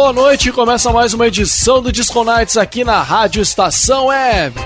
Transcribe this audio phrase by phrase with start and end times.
[0.00, 0.50] Boa noite.
[0.50, 4.58] Começa mais uma edição do Disco Nights aqui na Rádio Estação Web.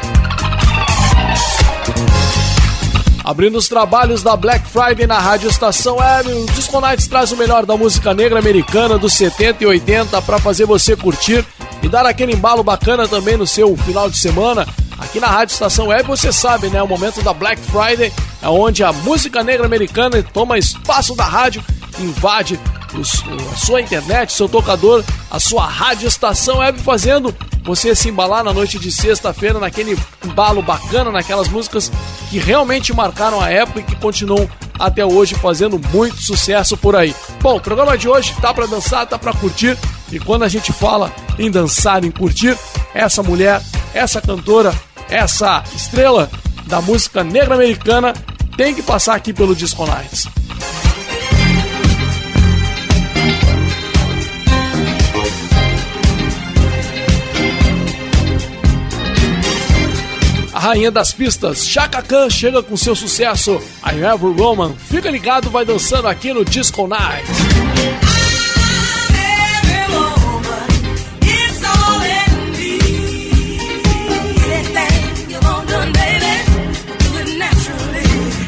[3.25, 7.37] Abrindo os trabalhos da Black Friday na Rádio Estação Web, o Disco Nights traz o
[7.37, 11.45] melhor da música negra americana dos 70 e 80 para fazer você curtir
[11.83, 14.65] e dar aquele embalo bacana também no seu final de semana.
[15.01, 16.81] Aqui na Rádio Estação Web, você sabe, né?
[16.81, 21.61] O momento da Black Friday é onde a música negra americana toma espaço da rádio,
[21.99, 22.57] invade
[23.01, 28.53] a sua internet, seu tocador, a sua rádio estação web fazendo você se embalar na
[28.53, 31.91] noite de sexta-feira naquele embalo bacana, naquelas músicas
[32.31, 37.15] que realmente marcaram a época e que continuam até hoje fazendo muito sucesso por aí.
[37.41, 39.79] Bom, o programa de hoje tá para dançar, tá para curtir
[40.13, 42.57] e quando a gente fala em dançar, em curtir,
[42.93, 43.63] essa mulher,
[43.95, 44.75] essa cantora,
[45.09, 46.31] essa estrela
[46.67, 48.13] da música negra americana
[48.57, 50.29] tem que passar aqui pelo Disco Nights.
[60.65, 64.75] Rainha das pistas, Chaka Khan chega com seu sucesso I Ever Roman.
[64.75, 67.29] Fica ligado, vai dançando aqui no Disco Night.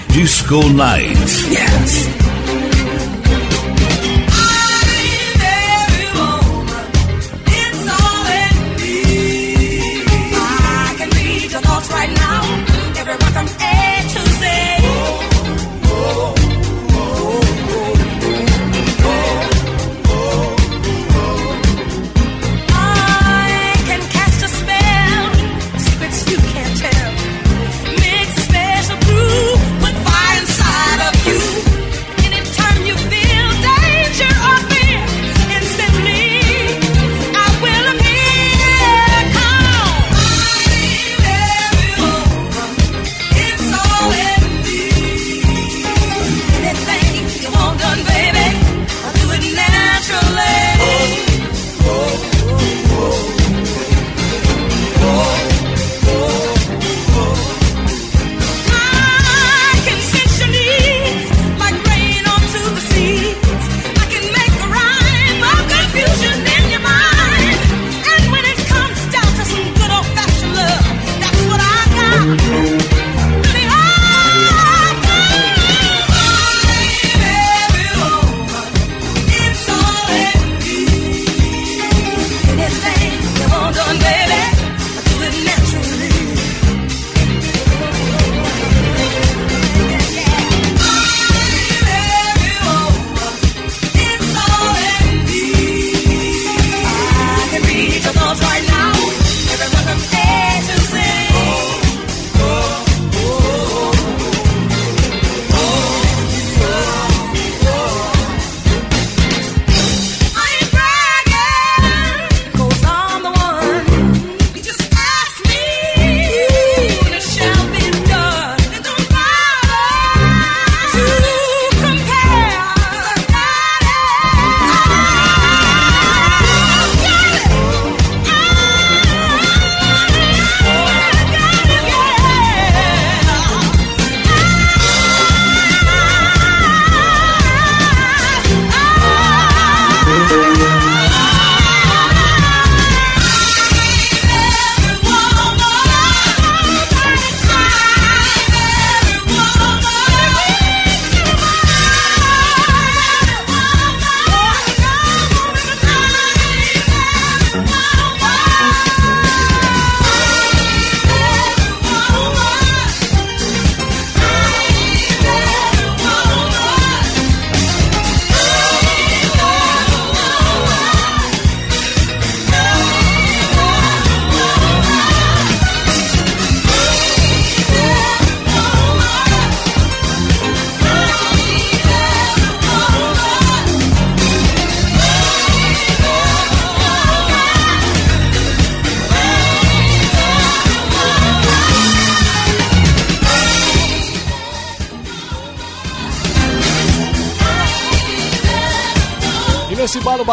[0.08, 1.18] Disco Night.
[1.50, 2.35] Yes.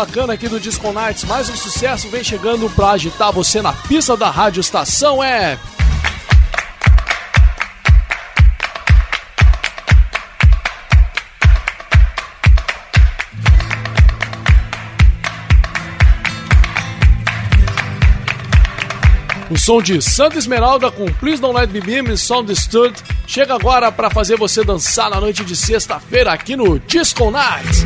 [0.05, 4.17] Bacana aqui do Disco Nights, mais um sucesso vem chegando pra agitar você na pista
[4.17, 5.57] da Rádio Estação é
[19.49, 22.95] O som de Santa Esmeralda com Please Don't Let Me Be Misunderstood.
[23.27, 27.82] Chega agora para fazer você dançar na noite de sexta-feira aqui no Disco Night.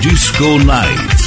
[0.00, 1.17] Disco Night.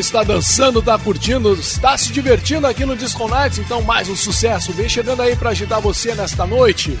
[0.00, 4.72] Está dançando, está curtindo, está se divertindo aqui no Disco Nights, então mais um sucesso.
[4.72, 6.98] Vem chegando aí para agitar você nesta noite.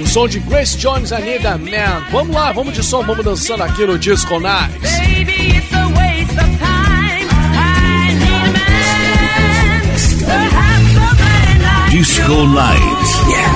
[0.00, 2.04] O som de Grace Jones, Anita Man.
[2.10, 5.01] Vamos lá, vamos de som, vamos dançando aqui no Disco Nights.
[12.02, 13.06] Disco Night.
[13.28, 13.51] Yes.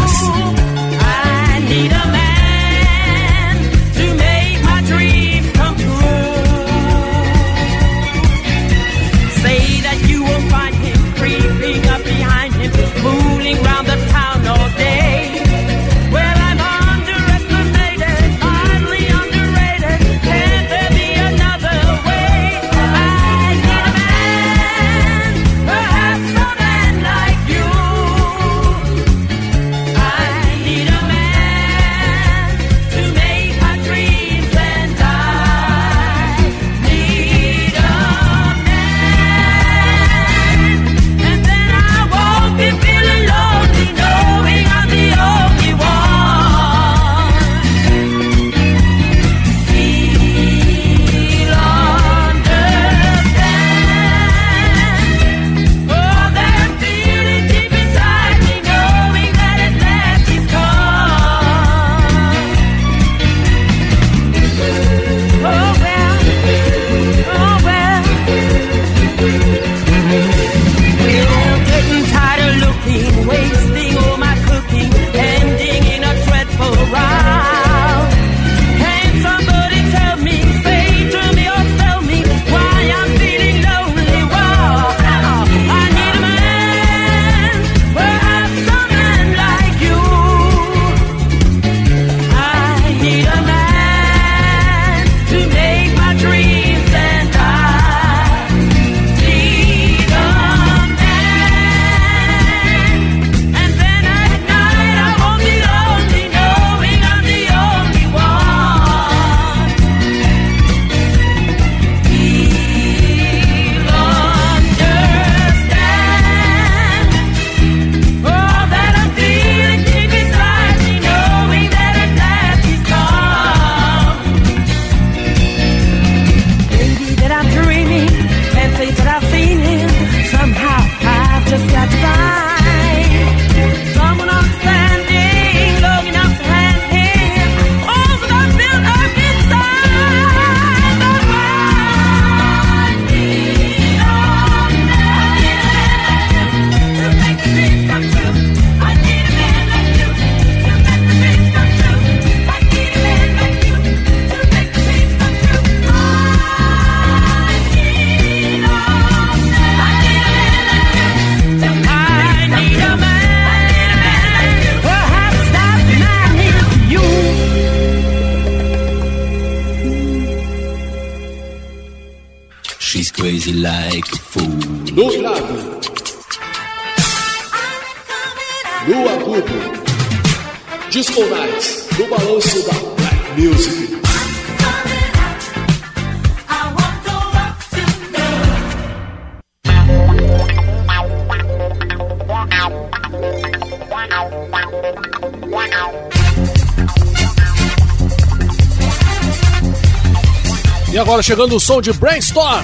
[201.16, 202.62] Agora chegando o som de Brainstorm.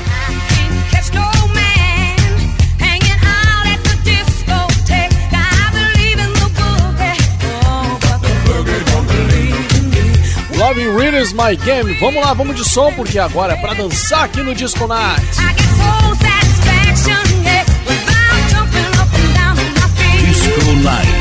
[10.54, 11.94] Loving Readers My Game.
[11.94, 15.26] Vamos lá, vamos de som, porque agora é pra dançar aqui no Disco Night.
[20.28, 21.11] Disco Night.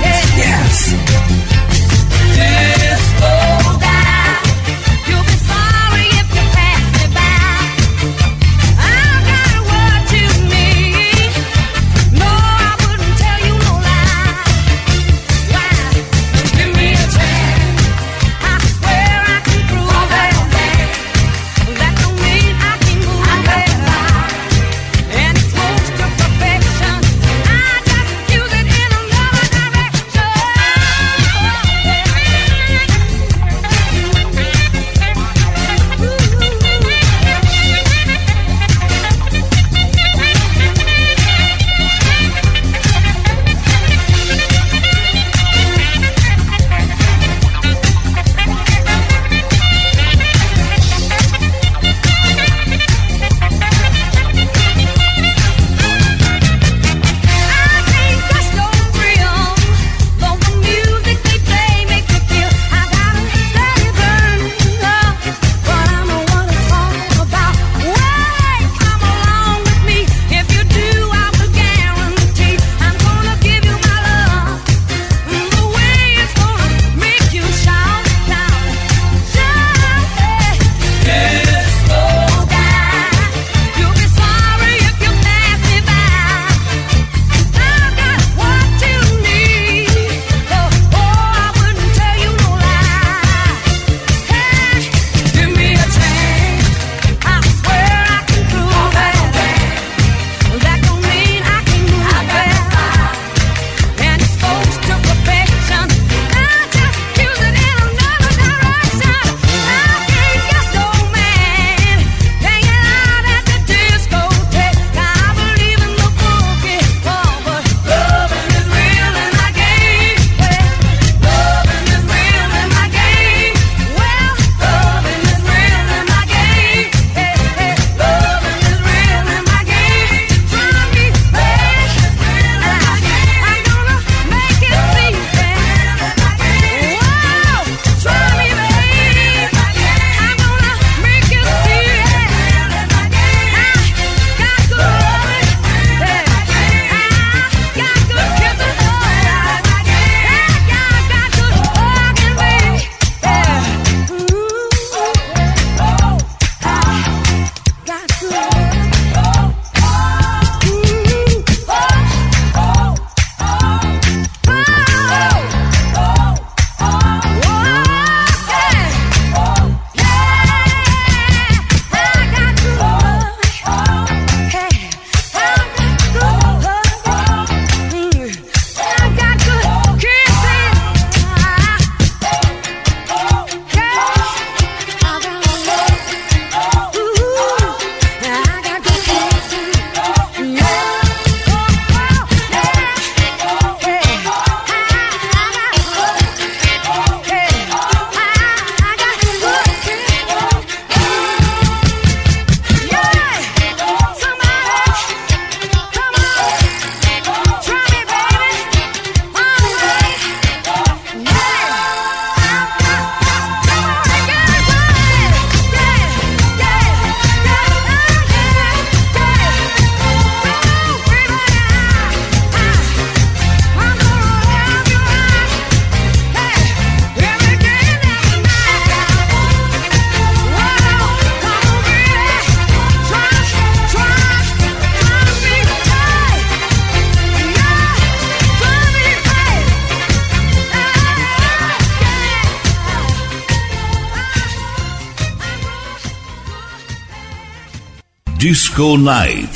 [248.72, 249.51] Disco Night.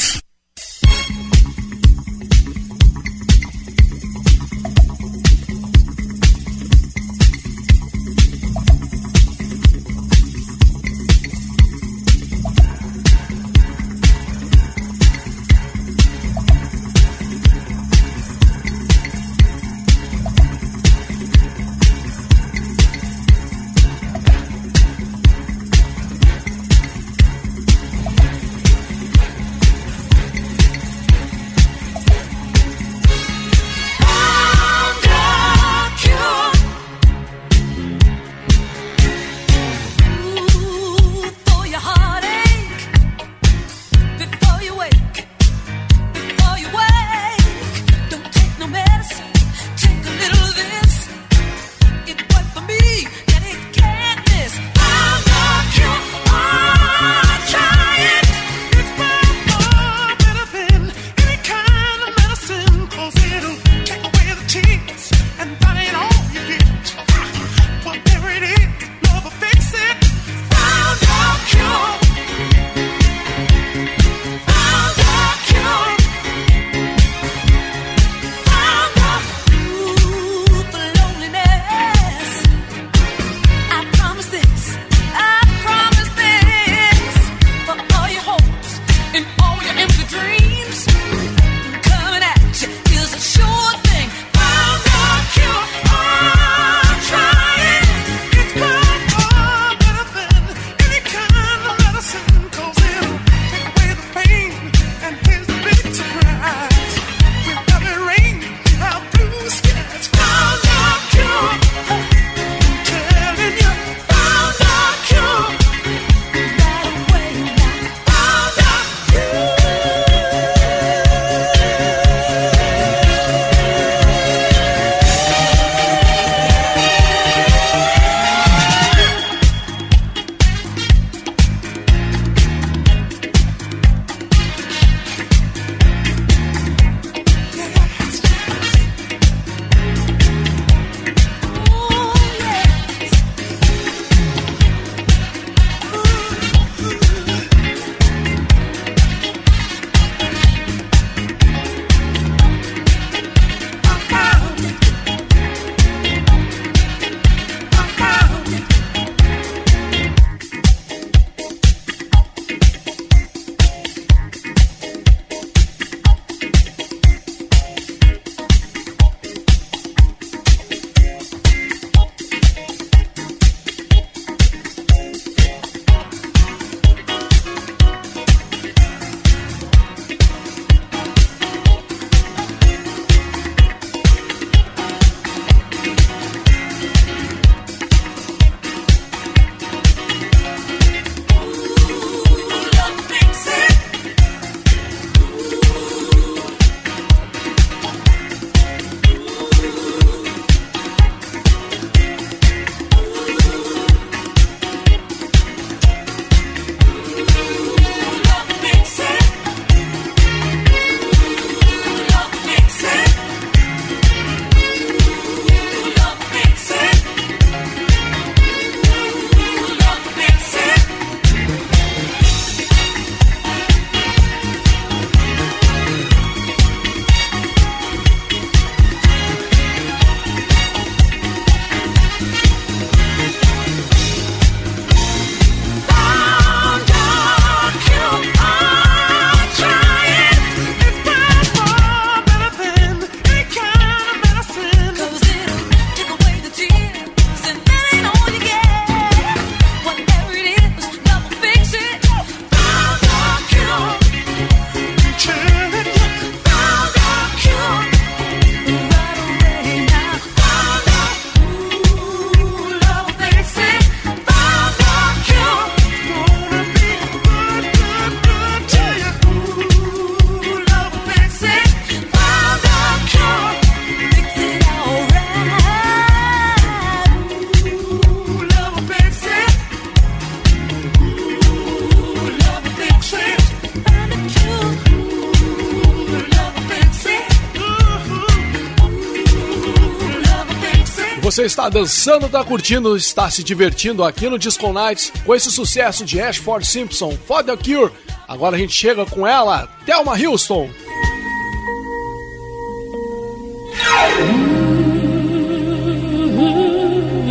[291.35, 296.05] Você está dançando, está curtindo, está se divertindo aqui no Disco Nights com esse sucesso
[296.05, 297.91] de Ashford Simpson, For the Cure,
[298.25, 300.69] Agora a gente chega com ela, Thelma Houston.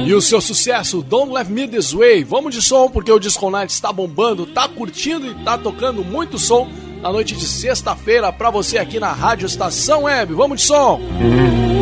[0.05, 2.25] E o seu sucesso, Don't Let Me This Way.
[2.25, 6.39] Vamos de som, porque o Disco Night está bombando, tá curtindo e tá tocando muito
[6.39, 6.69] som
[7.01, 10.35] na noite de sexta-feira para você aqui na Rádio Estação Web.
[10.35, 11.01] Vamos de som!
[11.01, 11.74] Disco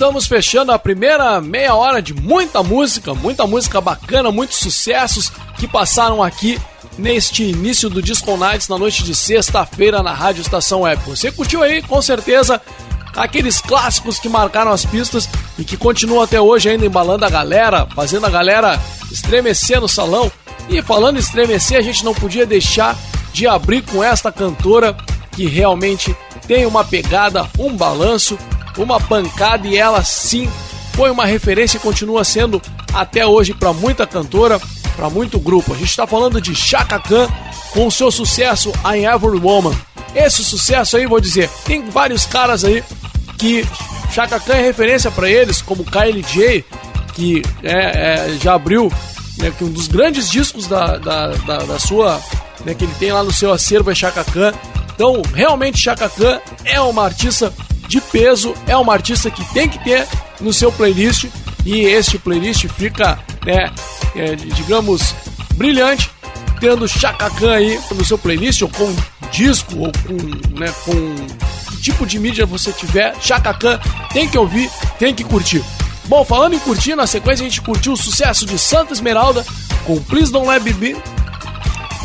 [0.00, 5.68] estamos fechando a primeira meia hora de muita música, muita música bacana, muitos sucessos que
[5.68, 6.58] passaram aqui
[6.96, 11.02] neste início do Disco Nights na noite de sexta-feira na Rádio Estação Web.
[11.06, 12.62] Você curtiu aí, com certeza,
[13.14, 17.86] aqueles clássicos que marcaram as pistas e que continuam até hoje ainda embalando a galera,
[17.94, 18.80] fazendo a galera
[19.12, 20.32] estremecer no salão.
[20.70, 22.96] E falando em estremecer, a gente não podia deixar
[23.34, 24.96] de abrir com esta cantora
[25.30, 26.16] que realmente
[26.48, 28.38] tem uma pegada, um balanço,
[28.82, 30.48] uma pancada e ela sim
[30.92, 32.60] foi uma referência e continua sendo
[32.92, 34.60] até hoje para muita cantora,
[34.96, 35.72] para muito grupo.
[35.72, 37.28] A gente está falando de Chaka Khan
[37.72, 39.74] com o seu sucesso I'm Every Woman.
[40.14, 42.82] Esse sucesso aí, vou dizer, tem vários caras aí
[43.38, 43.64] que
[44.12, 46.64] Chaka Khan é referência para eles, como Kylie J,
[47.14, 48.92] que é, é, já abriu
[49.38, 52.20] né, que um dos grandes discos da, da, da, da sua,
[52.64, 54.52] né, que ele tem lá no seu acervo é Chaka Khan.
[54.94, 57.52] Então, realmente, Chaka Khan é uma artista
[57.90, 60.06] de peso, é uma artista que tem que ter
[60.40, 61.24] no seu playlist
[61.66, 63.68] e este playlist fica, né,
[64.14, 65.12] é, digamos,
[65.54, 66.08] brilhante
[66.60, 68.94] tendo Chaka Khan aí no seu playlist, ou com
[69.32, 71.16] disco, ou com, né, com
[71.70, 73.80] que tipo de mídia você tiver, Chaka Khan
[74.12, 75.64] tem que ouvir, tem que curtir.
[76.04, 79.44] Bom, falando em curtir, na sequência a gente curtiu o sucesso de Santa Esmeralda
[79.84, 80.96] com Please Don't Let Me Be.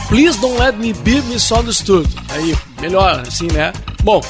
[0.08, 2.08] Please Don't Let Me Be Misunderstood.
[2.30, 3.74] Aí, melhor assim, né?
[4.04, 4.21] Bom,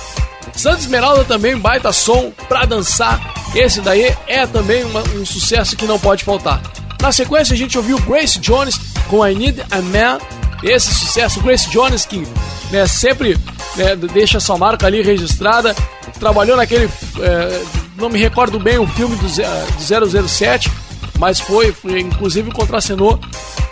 [0.56, 3.34] Santa Esmeralda também, baita som pra dançar.
[3.54, 6.62] Esse daí é também uma- um sucesso que não pode faltar.
[7.02, 10.18] Na sequência a gente ouviu Grace Jones com I Need a Man.
[10.63, 12.26] Esse sucesso, Grace Jones, que
[12.72, 13.38] né, sempre
[13.76, 15.76] né, deixa sua marca ali registrada.
[16.20, 16.86] Trabalhou naquele.
[17.20, 17.62] é,
[17.98, 20.72] não me recordo bem o filme do, ze- do 007,
[21.20, 23.20] mas foi, foi inclusive contracenou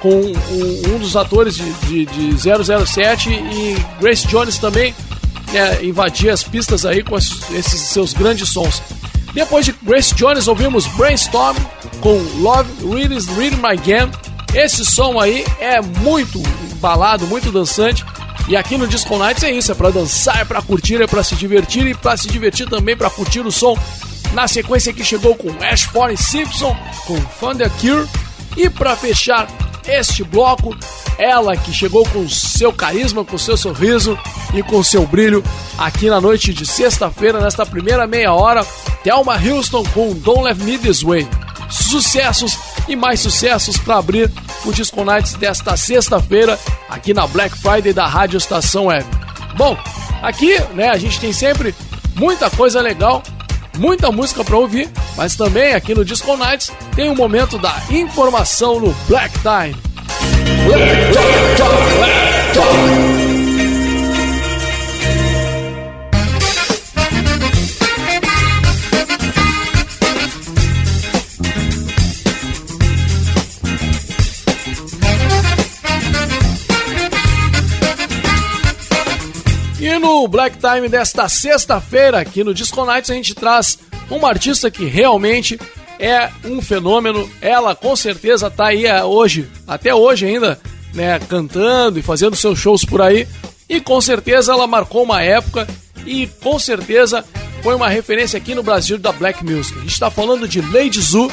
[0.02, 4.94] com um, um dos atores de, de, de 007 e Grace Jones também
[5.54, 8.82] né, invadia as pistas aí com esses, seus grandes sons.
[9.34, 11.58] Depois de Grace Jones ouvimos Brainstorm
[12.02, 14.12] com Love Really Really My Game.
[14.54, 16.40] Esse som aí é muito
[16.72, 18.06] embalado, muito dançante.
[18.48, 21.24] E aqui no Disco Nights é isso, é pra dançar, é pra curtir, é pra
[21.24, 23.78] se divertir e pra se divertir também, pra curtir o som.
[24.34, 26.76] Na sequência que chegou com Ash Simpson,
[27.08, 28.08] com Thunder Cure.
[28.56, 29.48] E pra fechar
[29.88, 30.76] este bloco,
[31.18, 34.18] ela que chegou com seu carisma, com seu sorriso
[34.54, 35.44] e com seu brilho
[35.78, 38.66] aqui na noite de sexta-feira, nesta primeira meia hora,
[39.04, 41.28] Thelma Houston com Don't Let Me This Way.
[41.70, 44.32] Sucessos e mais sucessos para abrir
[44.66, 49.06] o Disco Nights desta sexta-feira aqui na Black Friday da Rádio Estação Web.
[49.58, 49.78] Bom,
[50.22, 51.74] aqui, né, a gente tem sempre
[52.16, 53.24] muita coisa legal,
[53.78, 58.80] muita música para ouvir, mas também aqui no Disco Nights tem o momento da informação
[58.80, 59.76] no Black Time.
[60.66, 63.33] Black Time, Black Time.
[80.04, 84.84] No Black Time desta sexta-feira, aqui no Disco Nights, a gente traz uma artista que
[84.84, 85.58] realmente
[85.98, 87.30] é um fenômeno.
[87.40, 90.60] Ela com certeza tá aí é, hoje, até hoje ainda,
[90.94, 93.26] né, cantando e fazendo seus shows por aí.
[93.70, 95.66] E com certeza ela marcou uma época
[96.06, 97.24] e com certeza
[97.62, 99.78] foi uma referência aqui no Brasil da Black Music.
[99.78, 101.32] A gente está falando de Lady Zu,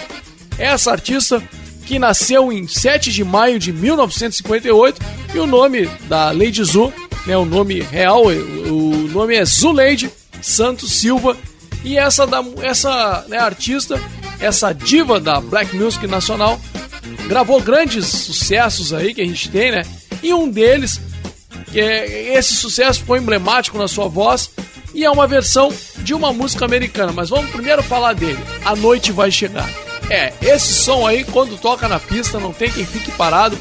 [0.57, 1.43] essa artista
[1.91, 5.03] que nasceu em 7 de maio de 1958
[5.35, 6.93] e o nome da Lady Zu,
[7.27, 10.09] né, o nome real, o nome é Zuleide
[10.41, 11.37] Santos Silva
[11.83, 14.01] e essa da essa né, artista,
[14.39, 16.61] essa diva da Black Music nacional
[17.27, 19.83] gravou grandes sucessos aí que a gente tem, né?
[20.23, 21.01] E um deles
[21.75, 24.49] é, esse sucesso ficou emblemático na sua voz
[24.95, 27.11] e é uma versão de uma música americana.
[27.13, 28.39] Mas vamos primeiro falar dele.
[28.65, 29.69] A noite vai chegar.
[30.11, 33.57] É, esse som aí quando toca na pista não tem quem fique parado.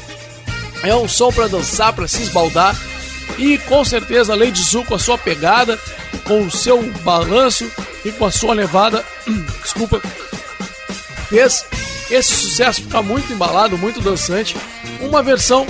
[0.82, 2.76] É um som para dançar, para se esbaldar.
[3.38, 5.78] E com certeza Lady Zu com a sua pegada,
[6.24, 7.70] com o seu balanço
[8.04, 9.04] e com a sua levada,
[9.62, 10.02] desculpa,
[11.28, 11.64] fez
[12.10, 14.56] esse sucesso ficar muito embalado, muito dançante.
[15.00, 15.64] Uma versão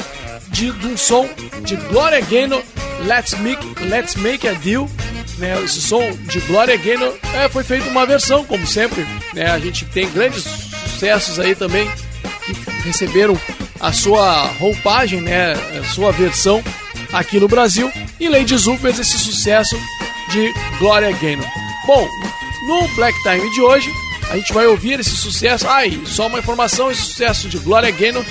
[0.48, 1.28] de, de um som
[1.62, 2.62] de Gloria Gaynor,
[3.04, 4.88] Let's Make, Let's Make a Deal.
[5.36, 9.06] Né, esse som de Gloria Gaynor é, foi feito uma versão, como sempre.
[9.34, 10.69] Né, a gente tem grandes
[11.00, 11.90] sucessos aí também
[12.44, 12.52] que
[12.84, 13.38] receberam
[13.80, 16.62] a sua roupagem, né, a sua versão
[17.10, 17.90] aqui no Brasil.
[18.18, 19.76] E Lady Zu fez esse sucesso
[20.30, 21.46] de Gloria Gaynor.
[21.86, 22.06] Bom,
[22.68, 23.90] no Black Time de hoje,
[24.30, 25.66] a gente vai ouvir esse sucesso.
[25.66, 28.24] Ah, e só uma informação: esse sucesso de Gloria Gaynor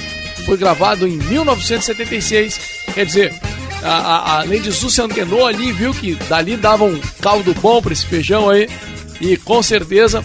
[0.46, 2.60] foi gravado em 1976.
[2.94, 3.34] Quer dizer,
[3.82, 7.82] a, a, a Lady Zu se antenou ali, viu que dali dava um caldo bom
[7.82, 8.70] para esse feijão aí.
[9.20, 10.24] E com certeza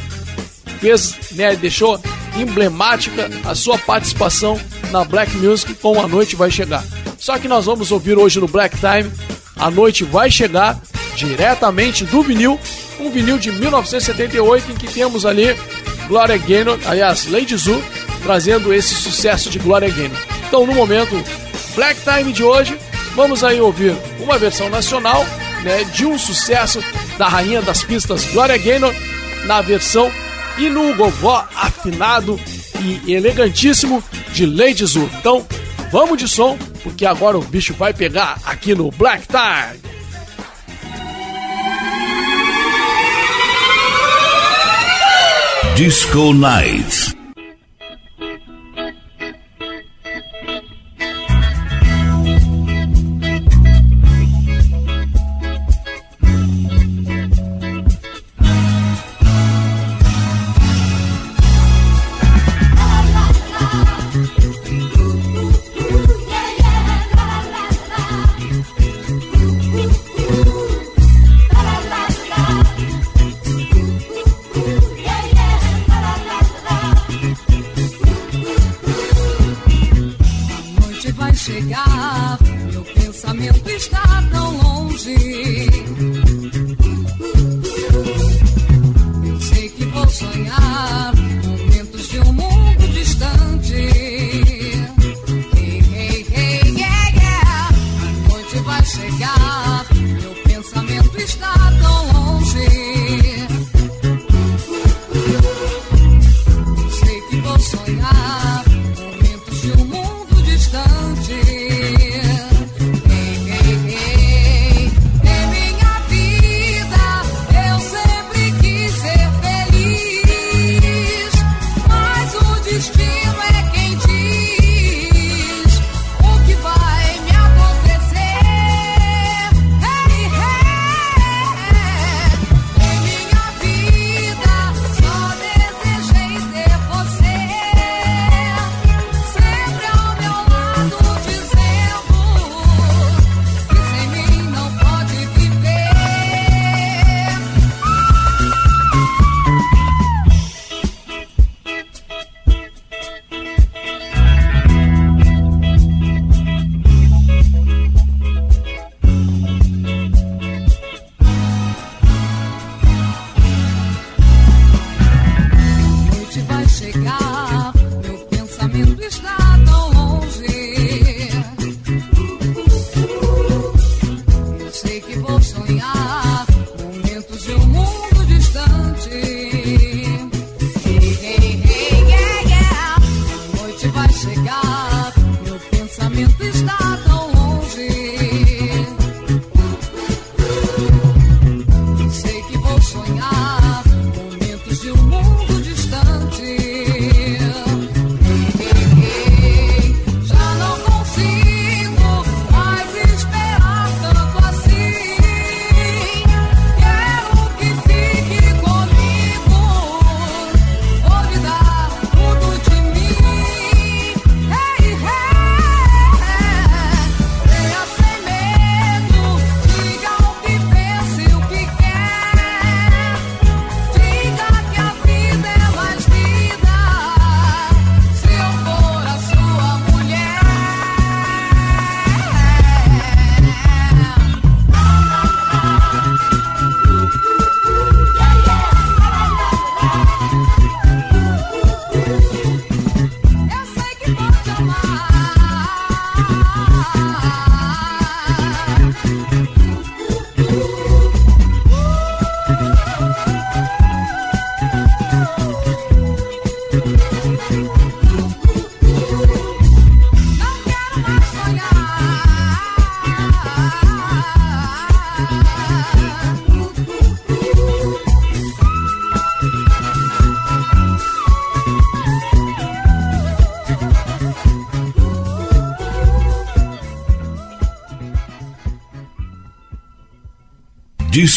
[0.79, 1.99] fez, né, deixou
[2.37, 6.85] emblemática a sua participação na Black Music com A Noite Vai Chegar.
[7.19, 9.11] Só que nós vamos ouvir hoje no Black Time
[9.57, 10.81] A Noite Vai Chegar
[11.17, 12.59] diretamente do vinil,
[12.99, 15.57] um vinil de 1978 em que temos ali
[16.09, 17.83] Gloria Gaynor, aliás, Lady Zu,
[18.23, 20.19] trazendo esse sucesso de Gloria Gaynor.
[20.47, 21.15] Então, no momento
[21.75, 22.77] Black Time de hoje,
[23.15, 25.25] vamos aí ouvir uma versão nacional
[25.63, 26.83] né, de um sucesso
[27.17, 28.95] da rainha das pistas Gloria Gaynor
[29.47, 30.11] na versão
[30.59, 32.39] e no gogó afinado
[32.81, 35.11] e elegantíssimo de Lady Zu.
[35.19, 35.47] Então,
[35.91, 39.95] vamos de som, porque agora o bicho vai pegar aqui no Black Time.
[45.77, 47.24] Disco Nights.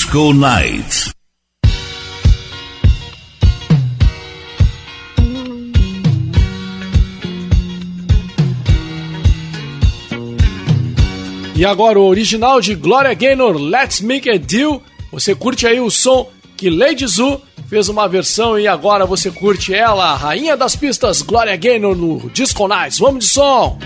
[0.08, 1.12] Disco Night.
[11.54, 14.82] E agora o original de Gloria Gaynor, Let's Make a Deal.
[15.12, 19.74] Você curte aí o som que Lady Zoo fez uma versão e agora você curte
[19.74, 22.98] ela, a rainha das pistas, Gloria Gaynor no Disco Nights.
[23.00, 23.78] Vamos de som!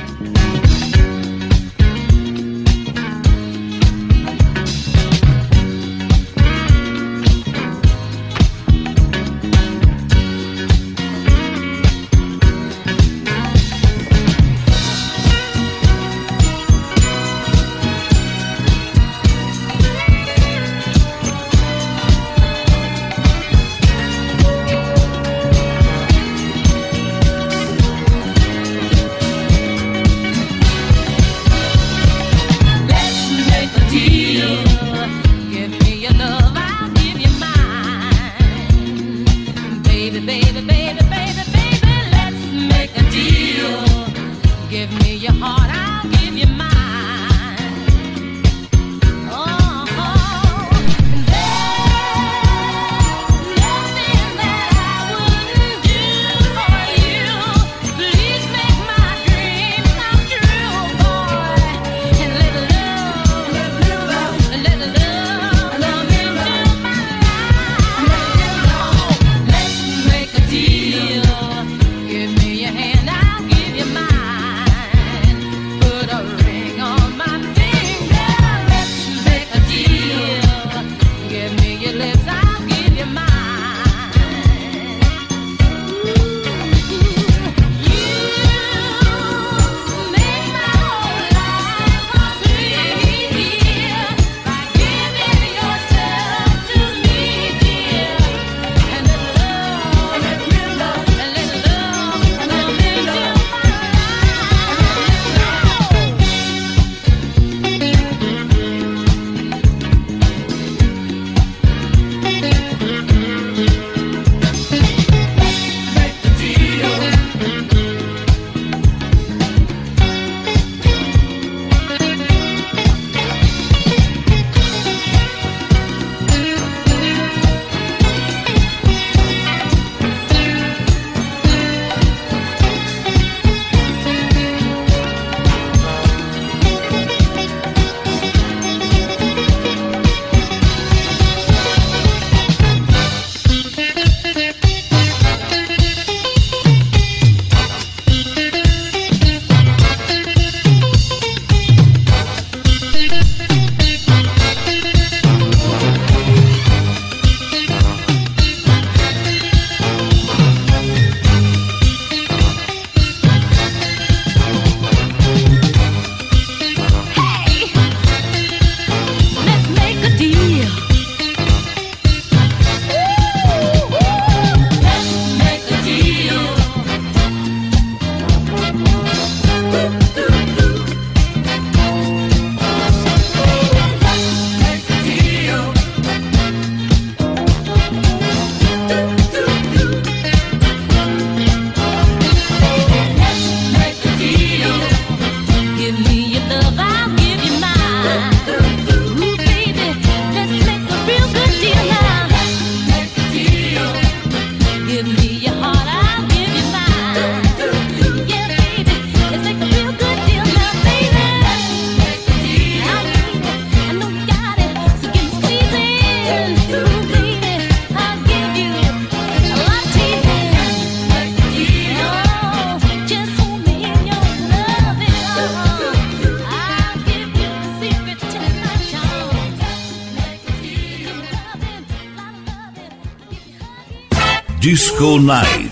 [235.02, 235.72] Disco Night.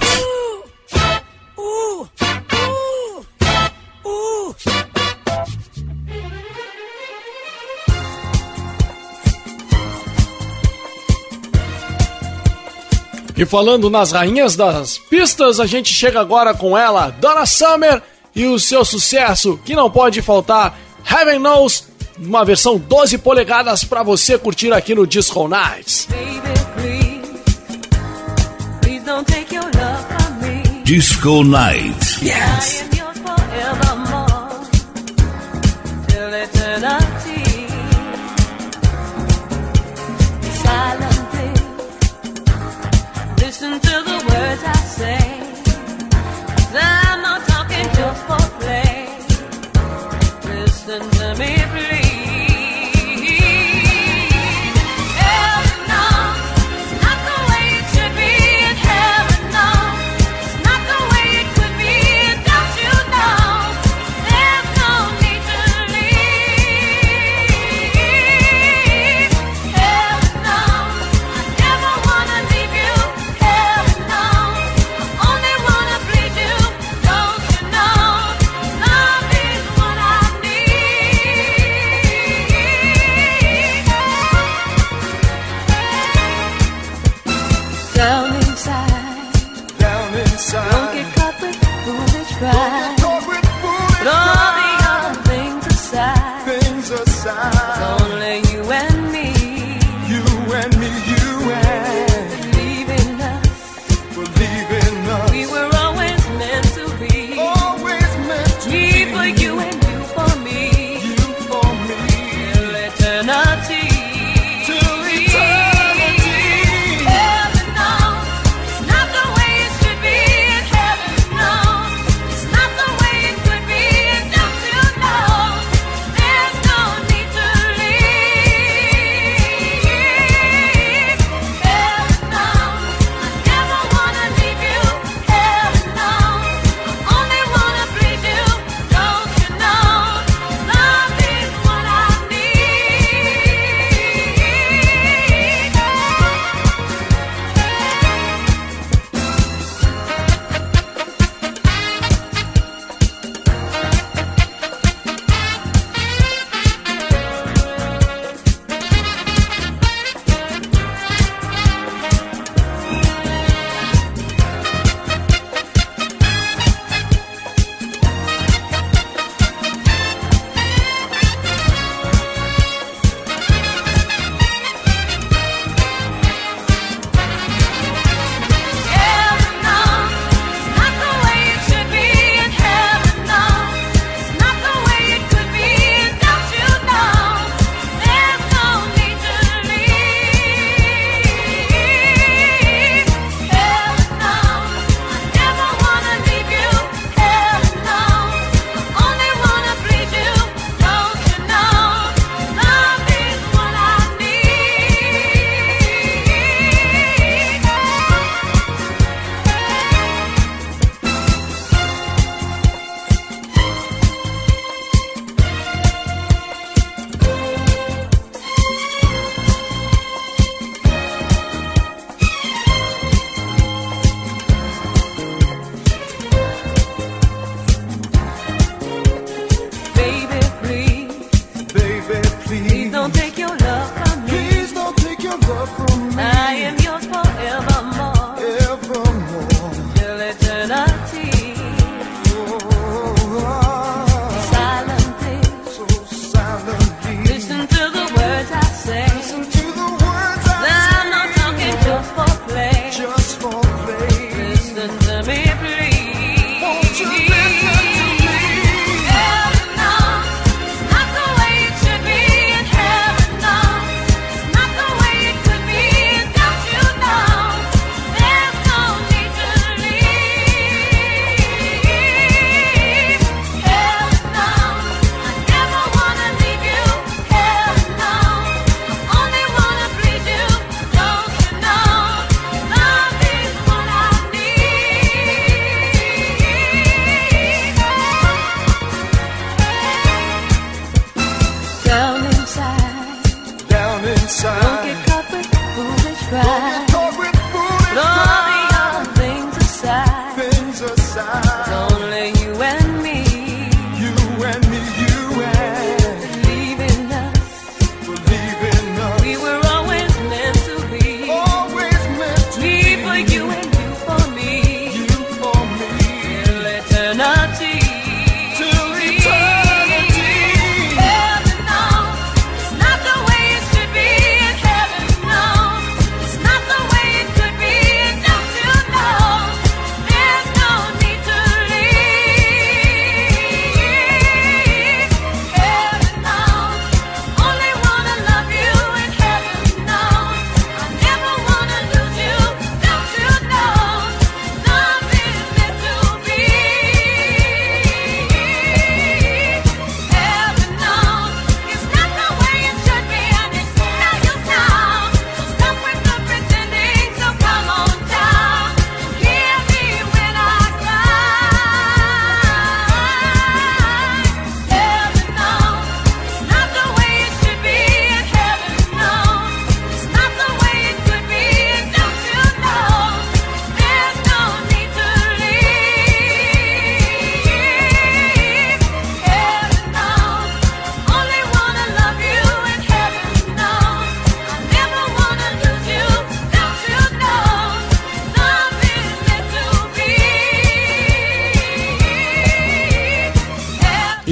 [13.37, 18.01] E falando nas rainhas das pistas, a gente chega agora com ela, Donna Summer,
[18.35, 20.75] e o seu sucesso que não pode faltar,
[21.07, 26.07] Heaven Knows, uma versão 12 polegadas para você curtir aqui no Disco Nights.
[30.89, 32.19] Disco Night.
[32.19, 32.88] Yes.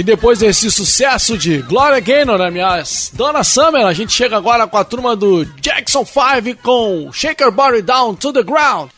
[0.08, 2.82] Depois desse sucesso de Gloria Gaynor, né, minha
[3.12, 7.52] Donna Summer, a gente chega agora com a turma do Jackson 5 com Shake Your
[7.52, 8.90] Body Down to the Ground.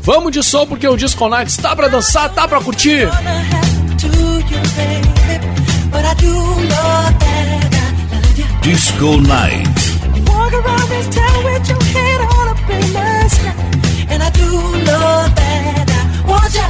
[0.00, 3.08] Vamos de som porque o Disco Nights tá pra dançar, tá pra curtir.
[5.92, 8.62] But I do know that I love.
[8.62, 9.66] Disco Night.
[10.26, 13.54] Walk around this town with your head on up in the sky.
[14.12, 14.48] And I do
[14.88, 16.68] know that I want you.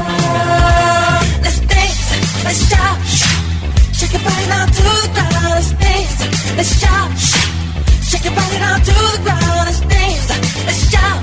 [1.45, 2.03] Let's dance,
[2.45, 2.99] let's shout.
[3.95, 5.55] Shake your body down to the ground.
[5.55, 6.19] Let's dance,
[6.59, 7.11] let's shout.
[8.09, 9.65] Shake your body down to the ground.
[9.69, 10.27] Let's dance,
[10.67, 11.21] let's shout.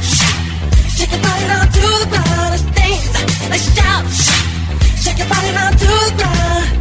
[0.95, 2.49] Shake your body down to the ground.
[2.53, 3.11] Let's dance,
[3.51, 4.03] let's shout.
[5.03, 6.79] Shake your body down to the ground.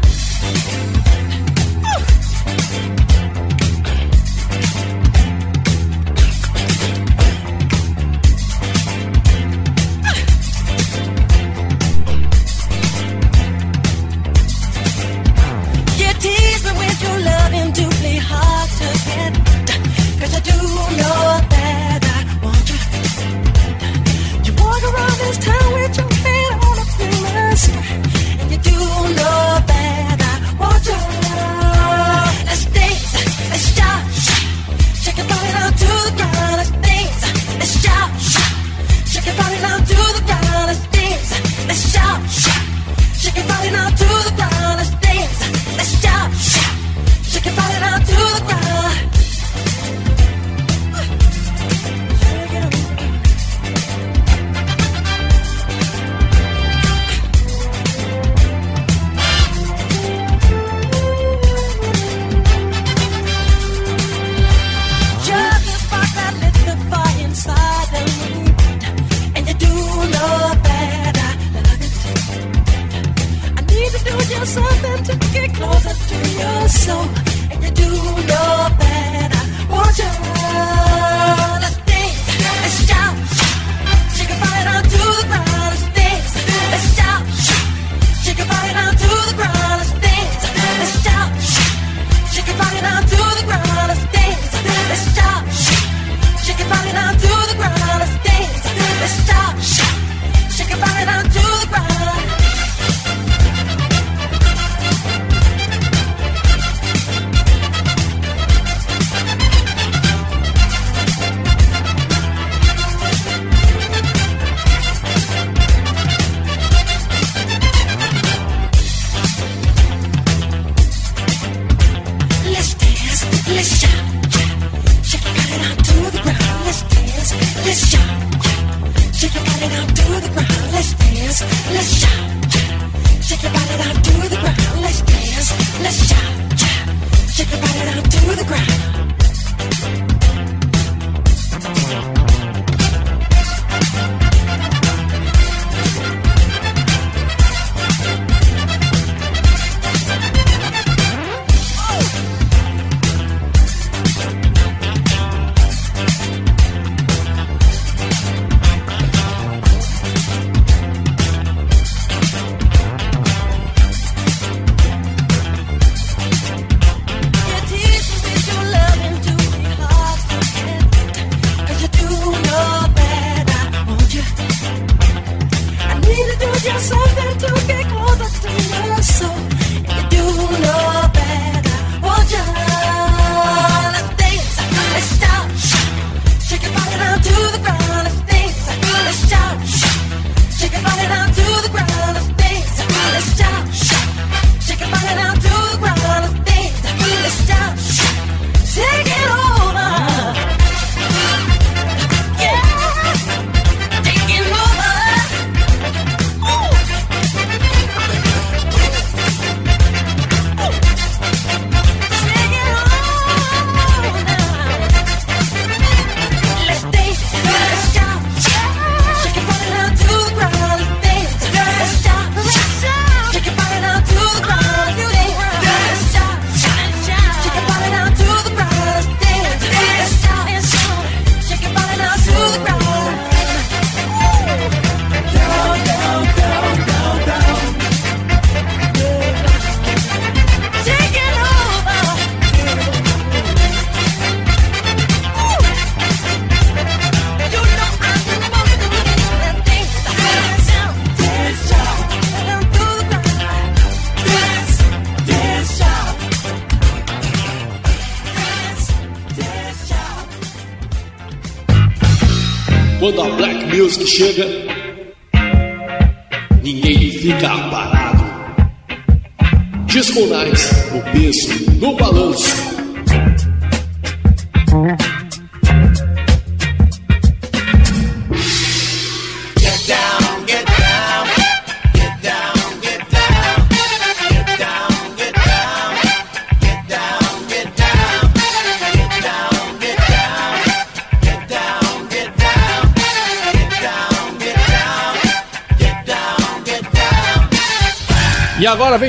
[263.99, 264.58] Music chega,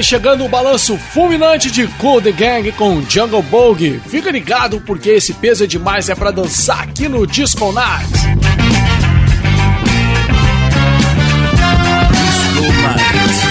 [0.10, 4.02] chegando o balanço fulminante de Cool The Gang com Jungle Bogue.
[4.08, 8.10] Fica ligado porque esse peso é demais, é pra dançar aqui no Disco Night.
[12.56, 13.49] Disco Nights.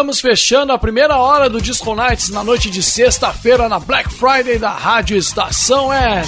[0.00, 4.58] Estamos fechando a primeira hora do Disco Nights na noite de sexta-feira na Black Friday
[4.58, 6.26] da Rádio Estação Web.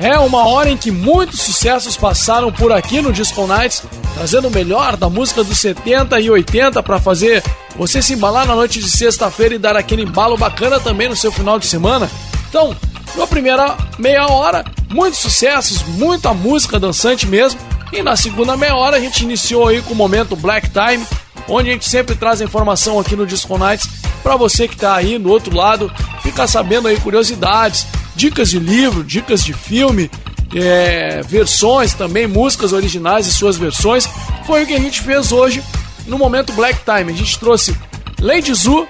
[0.00, 3.82] É uma hora em que muitos sucessos passaram por aqui no Disco Nights,
[4.14, 7.44] trazendo o melhor da música dos 70 e 80 para fazer
[7.76, 11.30] você se embalar na noite de sexta-feira e dar aquele embalo bacana também no seu
[11.30, 12.10] final de semana.
[12.48, 12.74] Então,
[13.14, 17.67] na primeira meia hora, muitos sucessos, muita música dançante mesmo.
[17.92, 21.06] E na segunda meia hora a gente iniciou aí com o momento Black Time,
[21.48, 23.88] onde a gente sempre traz informação aqui no Disco Nights
[24.22, 25.90] para você que tá aí do outro lado,
[26.22, 30.10] ficar sabendo aí curiosidades, dicas de livro, dicas de filme,
[30.54, 34.08] é, versões também, músicas originais e suas versões.
[34.46, 35.62] Foi o que a gente fez hoje
[36.06, 37.12] no momento Black Time.
[37.12, 37.74] A gente trouxe
[38.20, 38.86] Lady Zu,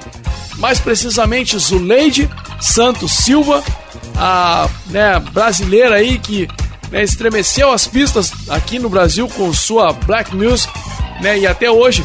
[0.57, 2.29] mais precisamente Zuleide
[2.61, 3.63] Santos Silva,
[4.17, 6.49] a né, brasileira aí que
[6.91, 10.73] né, estremeceu as pistas aqui no Brasil com sua Black Music,
[11.21, 12.05] né, e até hoje,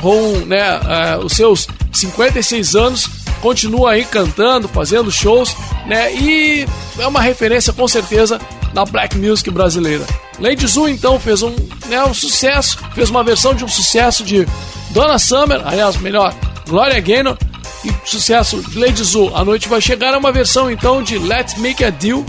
[0.00, 3.08] com né, eh, os seus 56 anos,
[3.40, 5.56] continua aí cantando, fazendo shows,
[5.86, 6.66] né, e
[6.98, 8.40] é uma referência com certeza
[8.74, 10.04] na Black Music brasileira.
[10.38, 11.54] Lady Zu então fez um,
[11.86, 14.46] né, um sucesso, fez uma versão de um sucesso de
[14.90, 16.34] Donna Summer, aliás, melhor,
[16.66, 17.36] Gloria Gaynor,
[17.84, 21.56] e sucesso de Lady Zu, A Noite Vai Chegar é uma versão então de Let's
[21.56, 22.24] Make a Deal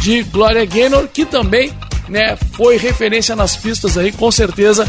[0.00, 1.72] de Gloria Gaynor, que também
[2.08, 4.86] né, foi referência nas pistas aí, com certeza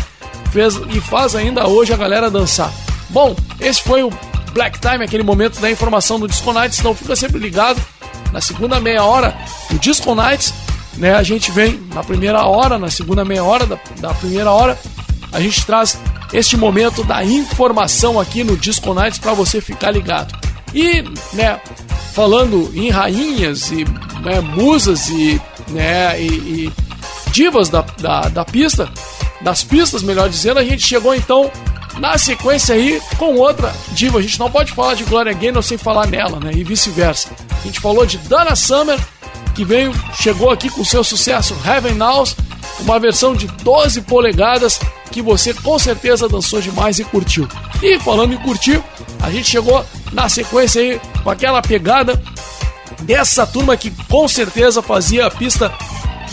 [0.51, 2.71] fez e faz ainda hoje a galera dançar.
[3.09, 4.11] Bom, esse foi o
[4.53, 7.81] Black Time, aquele momento da informação do Disco Nights, então fica sempre ligado.
[8.31, 9.37] Na segunda meia hora
[9.69, 10.53] do Disco Nights,
[10.97, 14.77] né, a gente vem na primeira hora, na segunda meia hora da, da primeira hora,
[15.31, 15.97] a gente traz
[16.33, 20.33] este momento da informação aqui no Disco Nights para você ficar ligado.
[20.73, 21.03] E,
[21.33, 21.59] né,
[22.13, 23.85] falando em rainhas e
[24.21, 26.73] né, musas e, né, e, e
[27.31, 28.89] divas da, da, da pista,
[29.41, 31.51] das pistas, melhor dizendo, a gente chegou então
[31.99, 34.19] na sequência aí com outra diva.
[34.19, 36.51] A gente não pode falar de Gloria Gaynor sem falar nela, né?
[36.53, 37.29] E vice-versa.
[37.51, 38.99] A gente falou de Dana Summer,
[39.55, 42.35] que veio, chegou aqui com seu sucesso Heaven Knows,
[42.81, 44.79] uma versão de 12 polegadas
[45.11, 47.47] que você com certeza dançou demais e curtiu.
[47.81, 48.81] E falando em curtir,
[49.21, 52.21] a gente chegou na sequência aí com aquela pegada
[53.01, 55.71] dessa turma que com certeza fazia a pista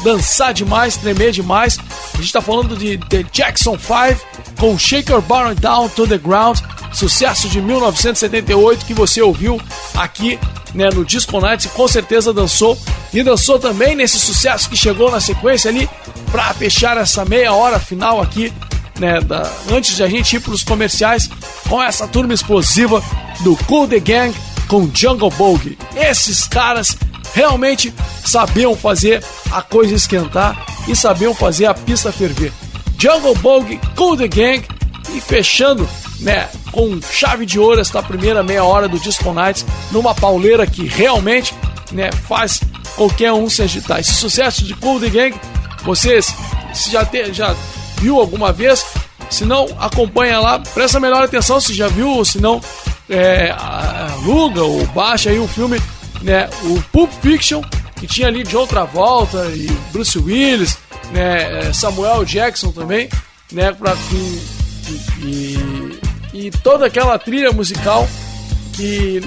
[0.02, 1.78] dançar demais, tremer demais.
[2.14, 4.26] A gente tá falando de The Jackson 5
[4.58, 6.60] com Shake Your Bottom Down to the Ground,
[6.92, 9.60] sucesso de 1978 que você ouviu
[9.94, 10.38] aqui
[10.74, 12.78] né, no Disco Nights e com certeza dançou.
[13.12, 15.88] E dançou também nesse sucesso que chegou na sequência ali
[16.30, 18.52] para fechar essa meia hora final aqui,
[18.98, 21.28] né, da, antes de a gente ir para os comerciais
[21.68, 23.02] com essa turma explosiva
[23.40, 24.34] do Cool The Gang
[24.66, 25.78] com Jungle Bogie.
[25.96, 26.96] Esses caras
[27.32, 27.92] realmente
[28.24, 32.52] sabiam fazer a coisa esquentar e sabiam fazer a pista ferver.
[32.98, 34.64] Jungle Bogie, Cool The Gang
[35.14, 35.88] e fechando,
[36.20, 40.86] né, com chave de ouro esta primeira meia hora do Disco Nights numa pauleira que
[40.86, 41.54] realmente,
[41.92, 42.60] né, faz
[42.96, 44.00] qualquer um se agitar.
[44.00, 45.40] Esse sucesso de Cool The Gang,
[45.84, 46.34] vocês
[46.74, 47.54] se já te, já
[47.98, 48.84] viu alguma vez?
[49.30, 52.60] Se não, acompanha lá, presta melhor atenção se já viu ou se não,
[53.08, 55.80] é, aluga ou baixa aí o filme,
[56.22, 57.62] né, o Pulp Fiction,
[57.96, 60.78] que tinha ali John Travolta e Bruce Willis,
[61.12, 63.08] né, Samuel Jackson também,
[63.52, 64.40] né, pra, e,
[65.24, 66.00] e,
[66.32, 68.08] e toda aquela trilha musical
[68.74, 69.20] que,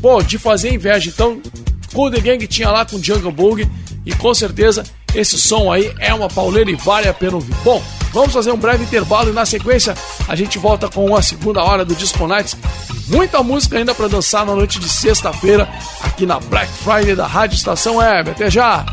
[0.00, 1.08] pô, de fazer inveja.
[1.08, 1.40] Então,
[1.92, 3.68] Cool The Gang tinha lá com Jungle Boogie
[4.04, 4.82] e com certeza
[5.14, 7.54] esse som aí é uma pauleira e vale a pena ouvir.
[7.62, 7.82] Bom,
[8.12, 9.94] vamos fazer um breve intervalo e na sequência
[10.26, 12.56] a gente volta com a segunda hora do Disco Nights.
[13.08, 15.68] Muita música ainda para dançar na noite de sexta-feira
[16.00, 18.30] aqui na Black Friday da Rádio Estação Web.
[18.30, 18.86] Até já!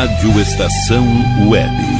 [0.00, 1.06] Rádio Estação
[1.46, 1.99] Web.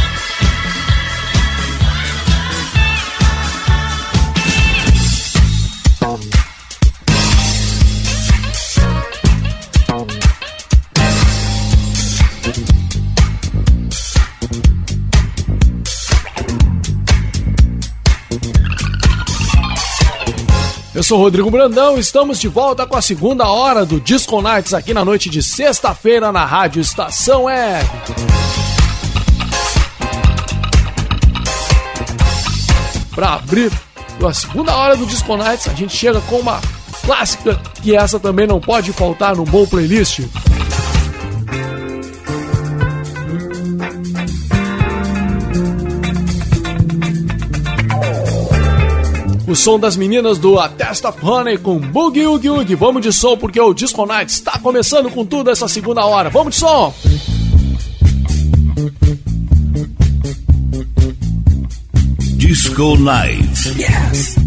[21.01, 24.93] Eu sou Rodrigo Brandão, estamos de volta com a segunda hora do Disco Nights aqui
[24.93, 27.89] na noite de sexta-feira na Rádio Estação Web.
[33.15, 33.71] Para abrir
[34.23, 36.61] a segunda hora do Disco Nights, a gente chega com uma
[37.03, 40.19] clássica que essa também não pode faltar num bom playlist.
[49.51, 52.73] O som das meninas do A Test of Honey com Boogie Oogie Oogie.
[52.73, 56.29] Vamos de som porque o Disco Night está começando com tudo essa segunda hora.
[56.29, 56.93] Vamos de som!
[62.37, 63.77] Disco Night.
[63.77, 64.40] Yes.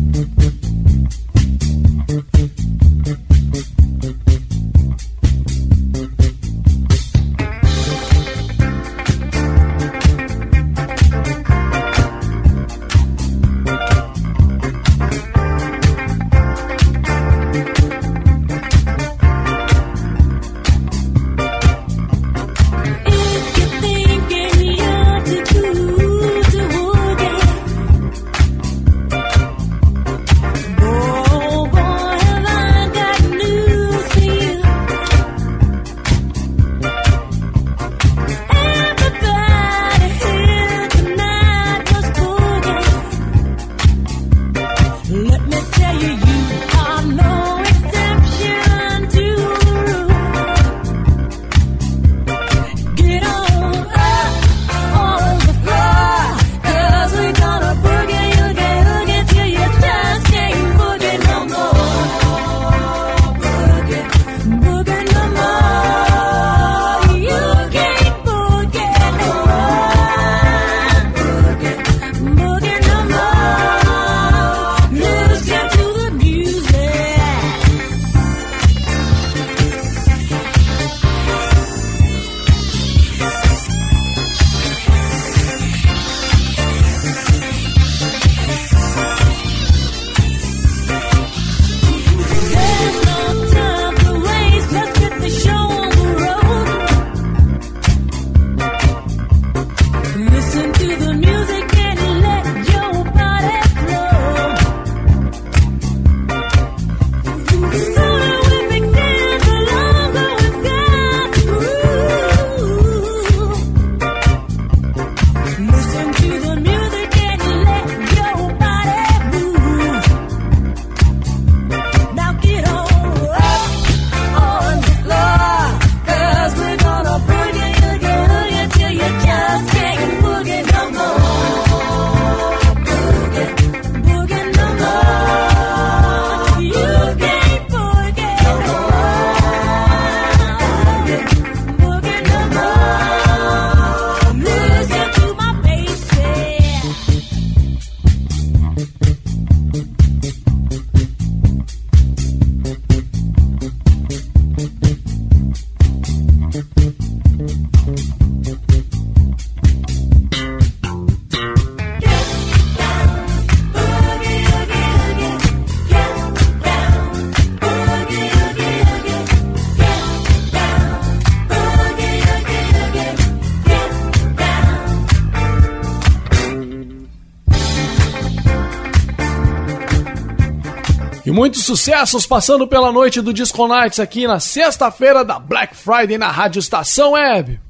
[181.35, 186.31] Muitos sucessos passando pela noite do Disco Nights aqui na sexta-feira da Black Friday na
[186.31, 187.61] Rádio Estação Web.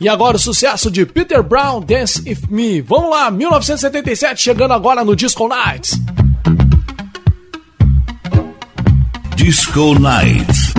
[0.00, 2.80] E agora o sucesso de Peter Brown, Dance With Me.
[2.80, 5.96] Vamos lá, 1977, chegando agora no Disco Nights.
[9.36, 10.71] Disco Nights.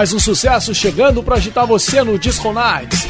[0.00, 3.06] Mais um sucesso chegando para agitar você no Disco Nights.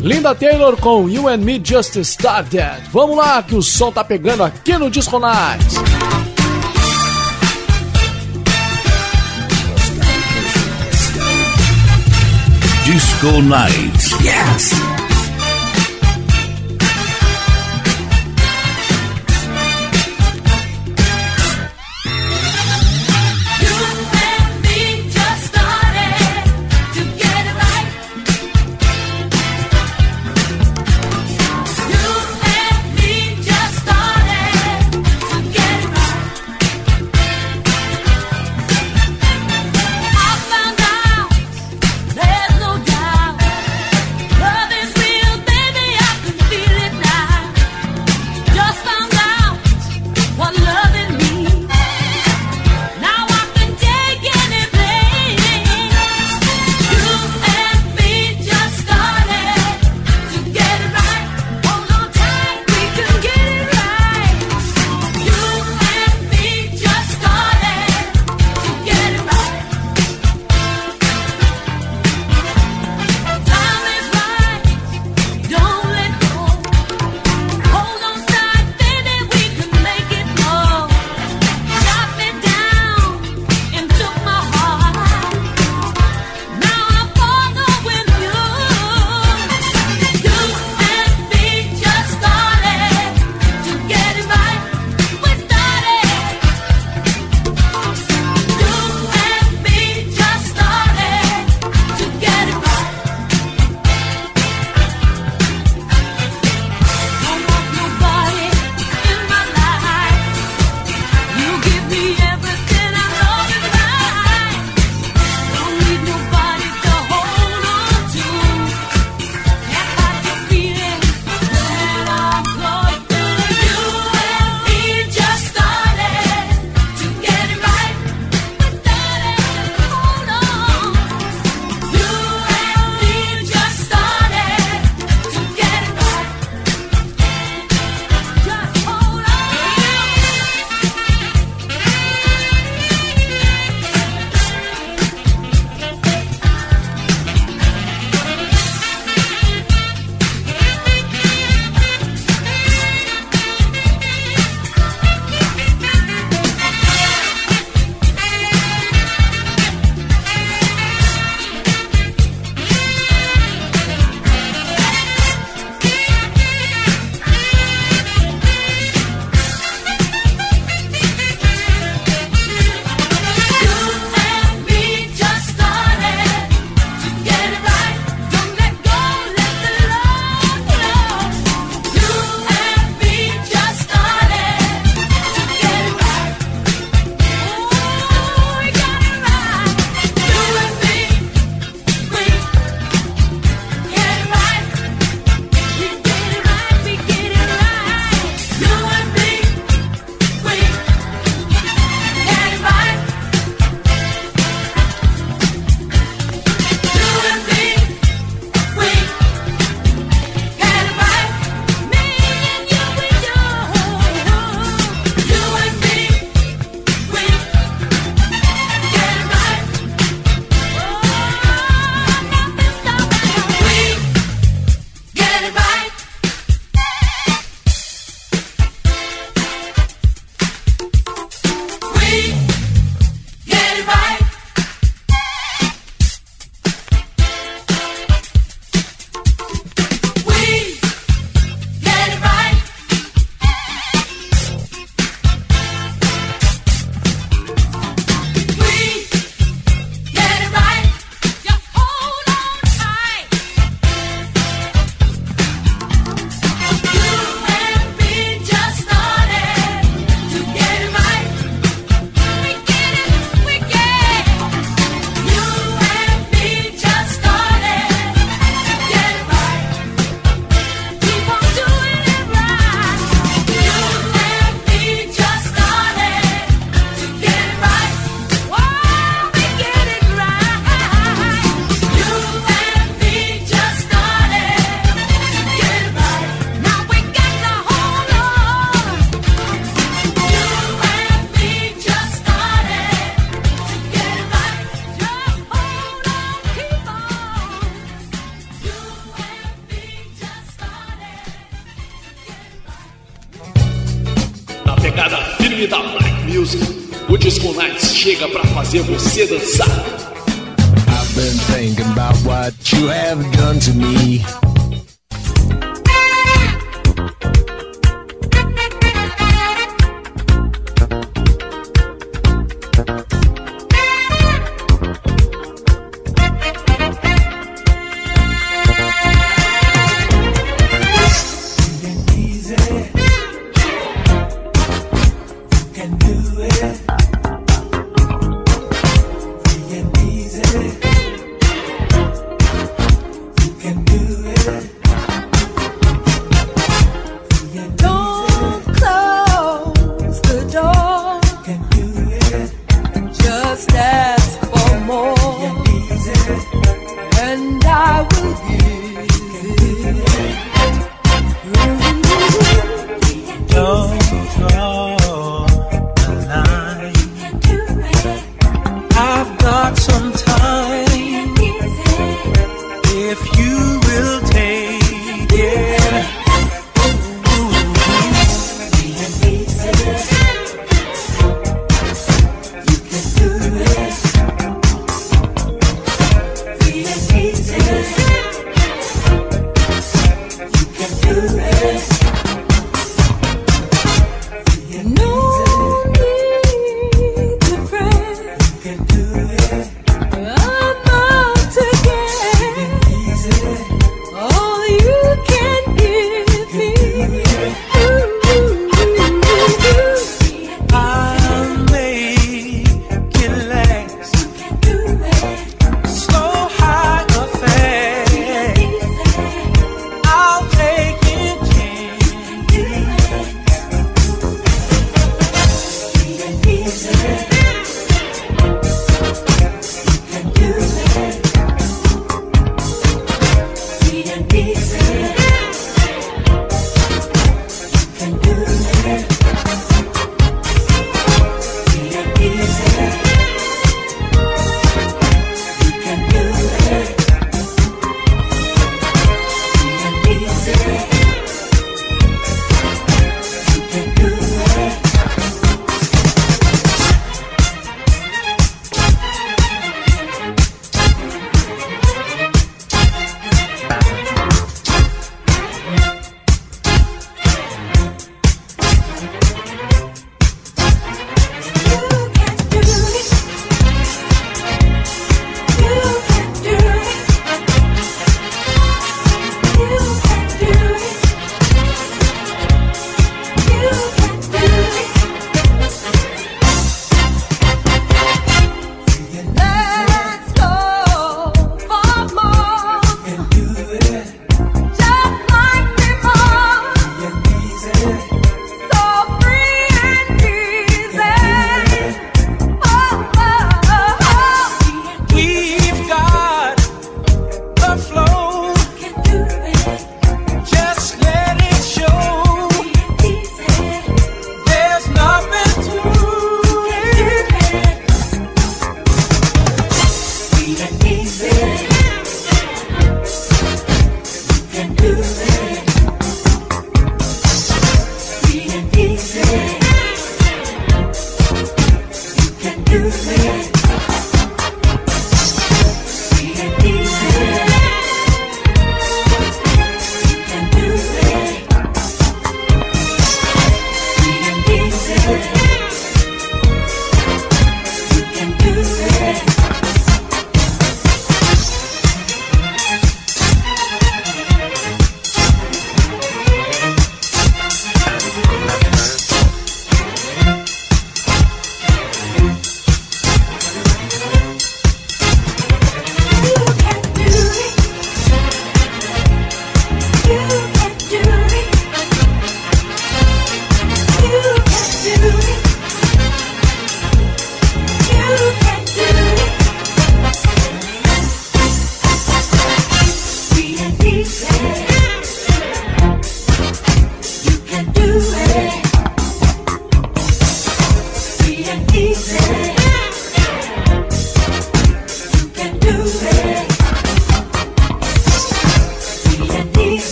[0.00, 2.88] Linda Taylor com You and Me Just Started.
[2.92, 5.74] Vamos lá que o som tá pegando aqui no Disco Nights.
[12.84, 14.12] Disco Nights.
[14.22, 14.87] Yes.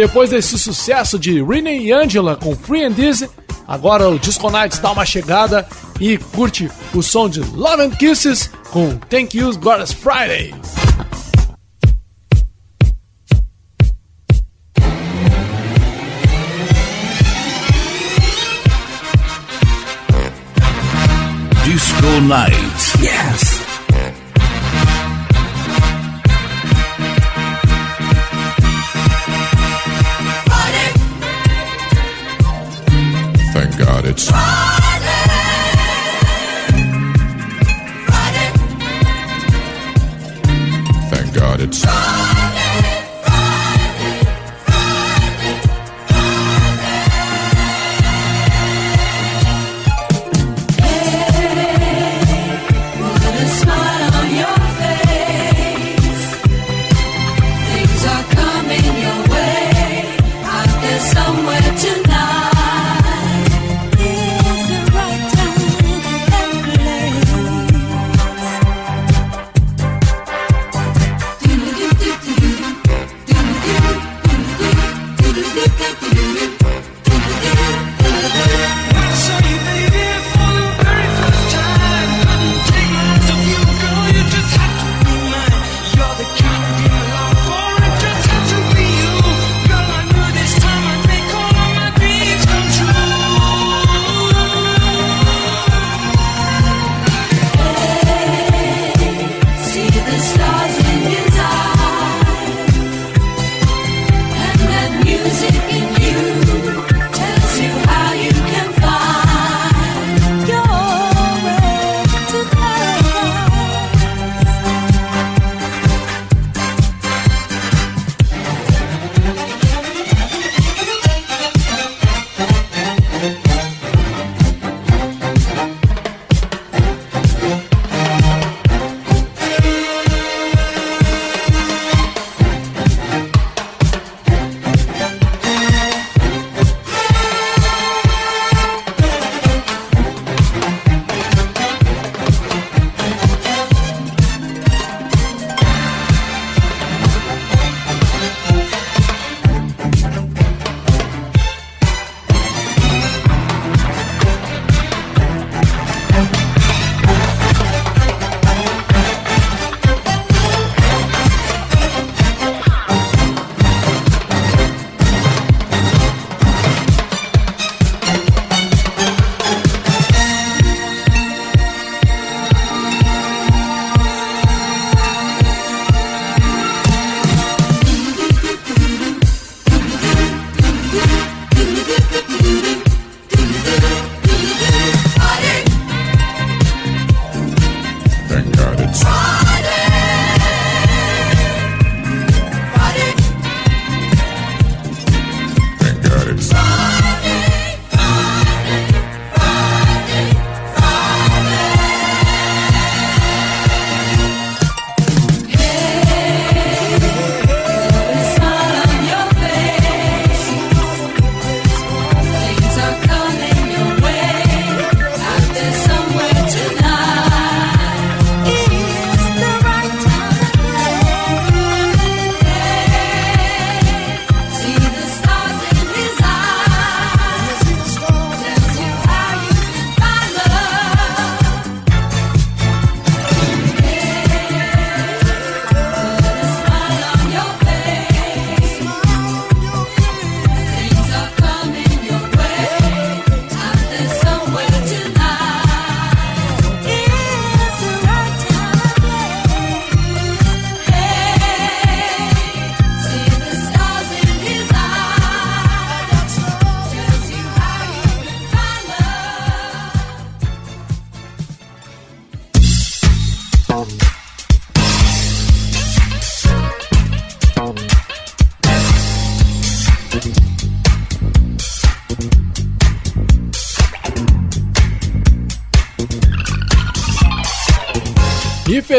[0.00, 3.28] Depois desse sucesso de Renee e Angela com Free and Easy,
[3.68, 5.68] agora o Disco Nights dá uma chegada
[6.00, 10.54] e curte o som de Love and Kisses com Thank You Glorious Friday.
[21.62, 22.94] Disco Nights.
[23.02, 23.49] Yes.
[34.10, 34.59] It's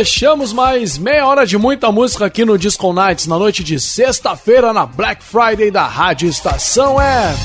[0.01, 4.73] fechamos mais meia hora de muita música aqui no Disco Nights, na noite de sexta-feira,
[4.73, 7.35] na Black Friday da Rádio Estação é.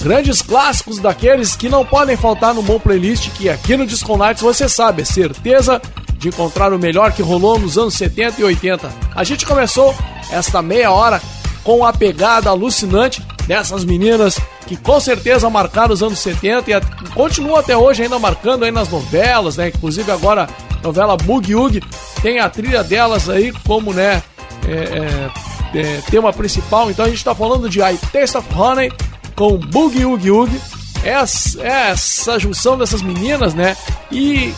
[0.00, 4.40] Grandes clássicos daqueles que não podem faltar no bom playlist, que aqui no Disco Nights
[4.40, 5.82] você sabe, é certeza
[6.16, 8.88] de encontrar o melhor que rolou nos anos 70 e 80.
[9.16, 9.92] A gente começou
[10.30, 11.20] esta meia hora
[11.64, 17.56] com a pegada alucinante dessas meninas que com certeza marcaram os anos 70 e continuam
[17.56, 19.68] até hoje ainda marcando aí nas novelas, né?
[19.68, 20.46] Inclusive agora
[20.78, 21.82] a novela Boogie Woogie
[22.20, 24.22] tem a trilha delas aí como, né,
[24.66, 25.30] é,
[25.74, 26.90] é, é, tema principal.
[26.90, 28.92] Então a gente tá falando de I Taste of Honey
[29.34, 30.60] com Boogie Woogie Woogie.
[31.02, 33.76] Essa, essa junção dessas meninas, né?
[34.12, 34.52] E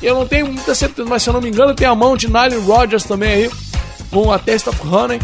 [0.00, 2.28] eu não tenho muita certeza, mas se eu não me engano, tem a mão de
[2.28, 3.50] Nile Rodgers também aí,
[4.10, 5.18] com a Taste of Honey,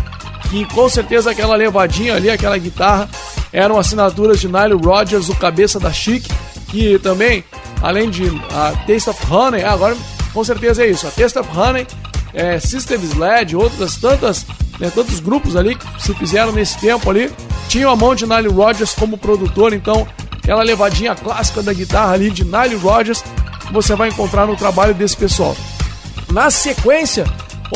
[0.53, 3.09] que com certeza aquela levadinha ali, aquela guitarra,
[3.51, 6.31] eram assinaturas de Nile Rodgers, o cabeça da Chic,
[6.69, 7.43] que também,
[7.81, 9.97] além de a Taste of Honey, agora
[10.35, 11.87] com certeza é isso, a Taste of Honey,
[12.35, 14.45] é, System Sled, outras tantas,
[14.79, 17.33] né, tantos grupos ali que se fizeram nesse tempo ali,
[17.69, 20.07] tinham a mão de Nile Rodgers como produtor, então
[20.37, 23.25] aquela levadinha clássica da guitarra ali de Nile Rodgers,
[23.73, 25.57] você vai encontrar no trabalho desse pessoal.
[26.31, 27.25] Na sequência,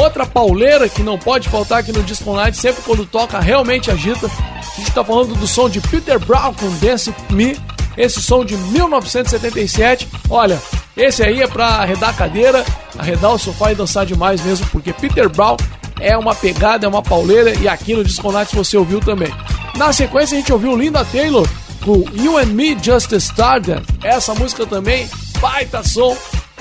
[0.01, 4.27] outra pauleira que não pode faltar aqui no Disco Night, sempre quando toca realmente agita.
[4.27, 7.59] A gente tá falando do som de Peter Brown com Dance Me,
[7.97, 10.09] esse som de 1977.
[10.28, 10.60] Olha,
[10.97, 12.64] esse aí é pra arredar a cadeira,
[12.98, 15.56] arredar o sofá e dançar demais mesmo, porque Peter Brown
[16.01, 19.32] é uma pegada, é uma pauleira e aqui no Disco Night você ouviu também.
[19.77, 21.47] Na sequência a gente ouviu Linda Taylor
[21.85, 23.82] com You and Me Just Started.
[24.02, 25.09] Essa música também,
[25.40, 26.16] baita som.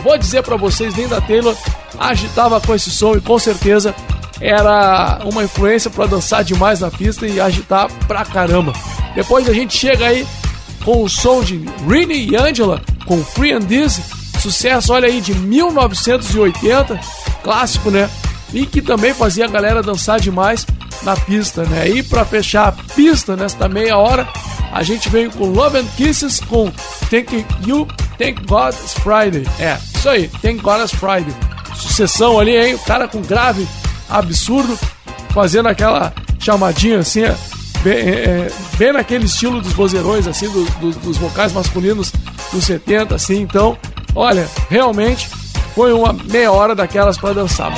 [0.06, 1.58] Vou dizer pra vocês, Linda Taylor
[1.98, 3.96] agitava com esse som e com certeza
[4.40, 8.72] era uma influência pra dançar demais na pista e agitar pra caramba.
[9.16, 10.28] Depois a gente chega aí
[10.84, 14.04] com o som de Rini e Angela com Free and Dizzy,
[14.40, 17.00] sucesso, olha aí, de 1980,
[17.42, 18.08] clássico, né?
[18.54, 20.66] E que também fazia a galera dançar demais
[21.04, 21.90] na pista, né?
[21.90, 24.28] E pra fechar a pista nesta meia hora,
[24.72, 26.72] a gente veio com Love and Kisses com
[27.10, 29.46] Thank You, Thank God It's Friday.
[29.60, 31.34] É, isso aí, Thank God It's Friday.
[31.76, 32.76] Sucessão ali, hein?
[32.76, 33.68] O cara com grave
[34.10, 34.78] absurdo,
[35.34, 37.36] fazendo aquela chamadinha assim, é,
[37.84, 42.14] bem, é, é, bem naquele estilo dos vozeirões, assim, do- do- dos vocais masculinos
[42.54, 43.42] dos 70, assim.
[43.42, 43.78] Então,
[44.16, 45.28] olha, realmente
[45.74, 47.74] foi uma meia hora daquelas pra dançar.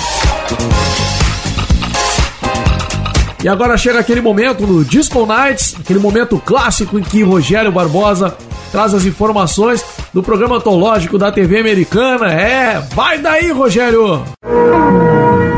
[3.44, 8.36] E agora chega aquele momento no Disco Nights, aquele momento clássico em que Rogério Barbosa
[8.72, 12.32] traz as informações do programa antológico da TV americana.
[12.32, 14.24] É, vai daí, Rogério!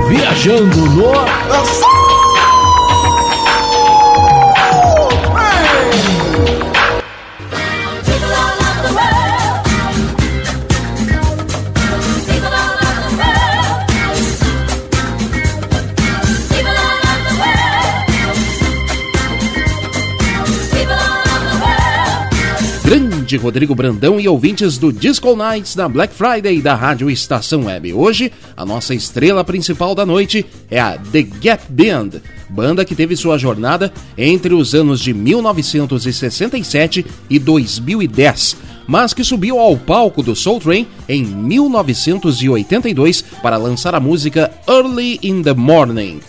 [0.07, 2.09] Viajando no.
[23.30, 27.93] Grande Rodrigo Brandão e ouvintes do Disco Nights da Black Friday da Rádio Estação Web.
[27.93, 33.15] Hoje, a nossa estrela principal da noite é a The Get Band, banda que teve
[33.15, 38.57] sua jornada entre os anos de 1967 e 2010,
[38.88, 45.19] mas que subiu ao palco do Soul Train em 1982 para lançar a música Early
[45.22, 46.19] in the Morning.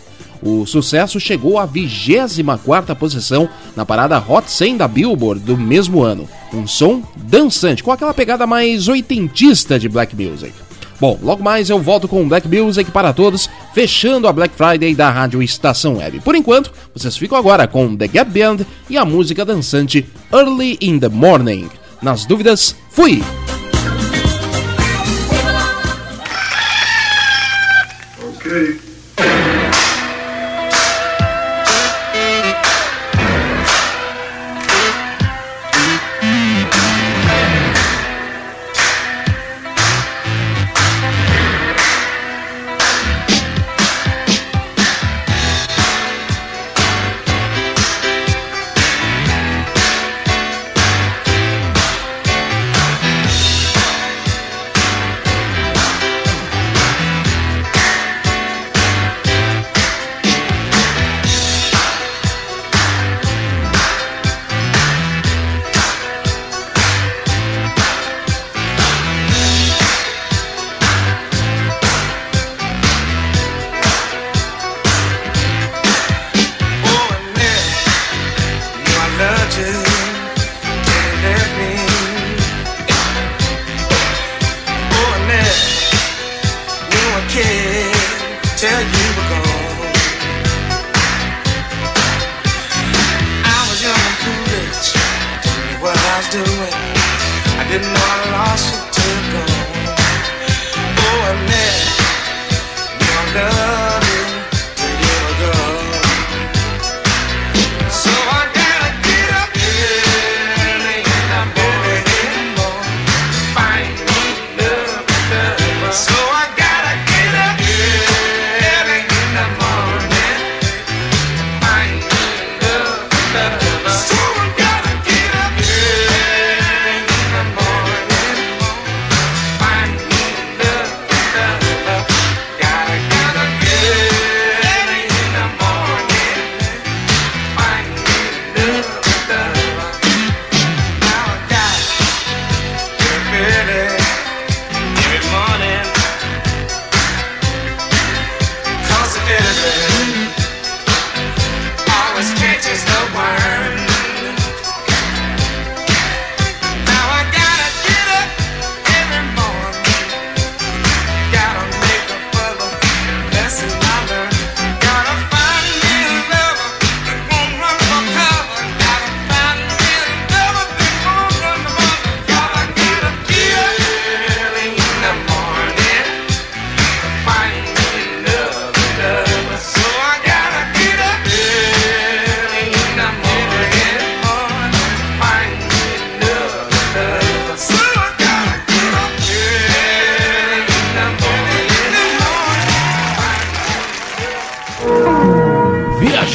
[0.42, 6.28] O sucesso chegou à 24ª posição na parada Hot 100 da Billboard do mesmo ano.
[6.52, 10.54] Um som dançante, com aquela pegada mais oitentista de black music.
[11.00, 15.10] Bom, logo mais eu volto com Black Music para todos, fechando a Black Friday da
[15.10, 16.20] Rádio Estação Web.
[16.20, 20.98] Por enquanto, vocês ficam agora com The Gap Band e a música dançante Early in
[20.98, 21.70] the Morning.
[22.02, 23.22] Nas dúvidas, fui!
[28.36, 28.79] Okay.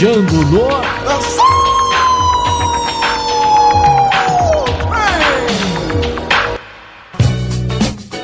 [0.05, 0.67] viajando no.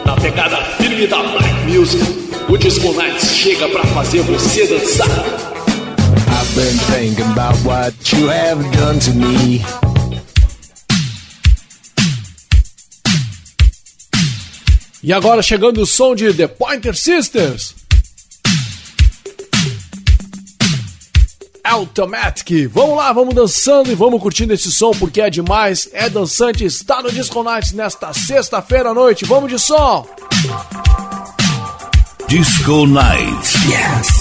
[0.06, 2.04] Na pegada firme da Black Music,
[2.48, 5.08] o Disco Nights chega pra fazer você dançar.
[6.28, 9.64] I've been thinking about what you have done to me.
[15.04, 17.81] E agora chegando o som de The Pointer Sisters.
[21.72, 22.68] Automatic.
[22.70, 27.02] Vamos lá, vamos dançando e vamos curtindo esse som porque é demais, é dançante, está
[27.02, 29.24] no Disco Nights nesta sexta-feira à noite.
[29.24, 30.06] Vamos de som!
[32.28, 33.54] Disco Nights.
[33.70, 34.21] Yes.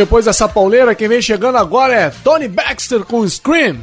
[0.00, 3.78] Depois dessa pauleira, quem vem chegando agora é Tony Baxter com Scream.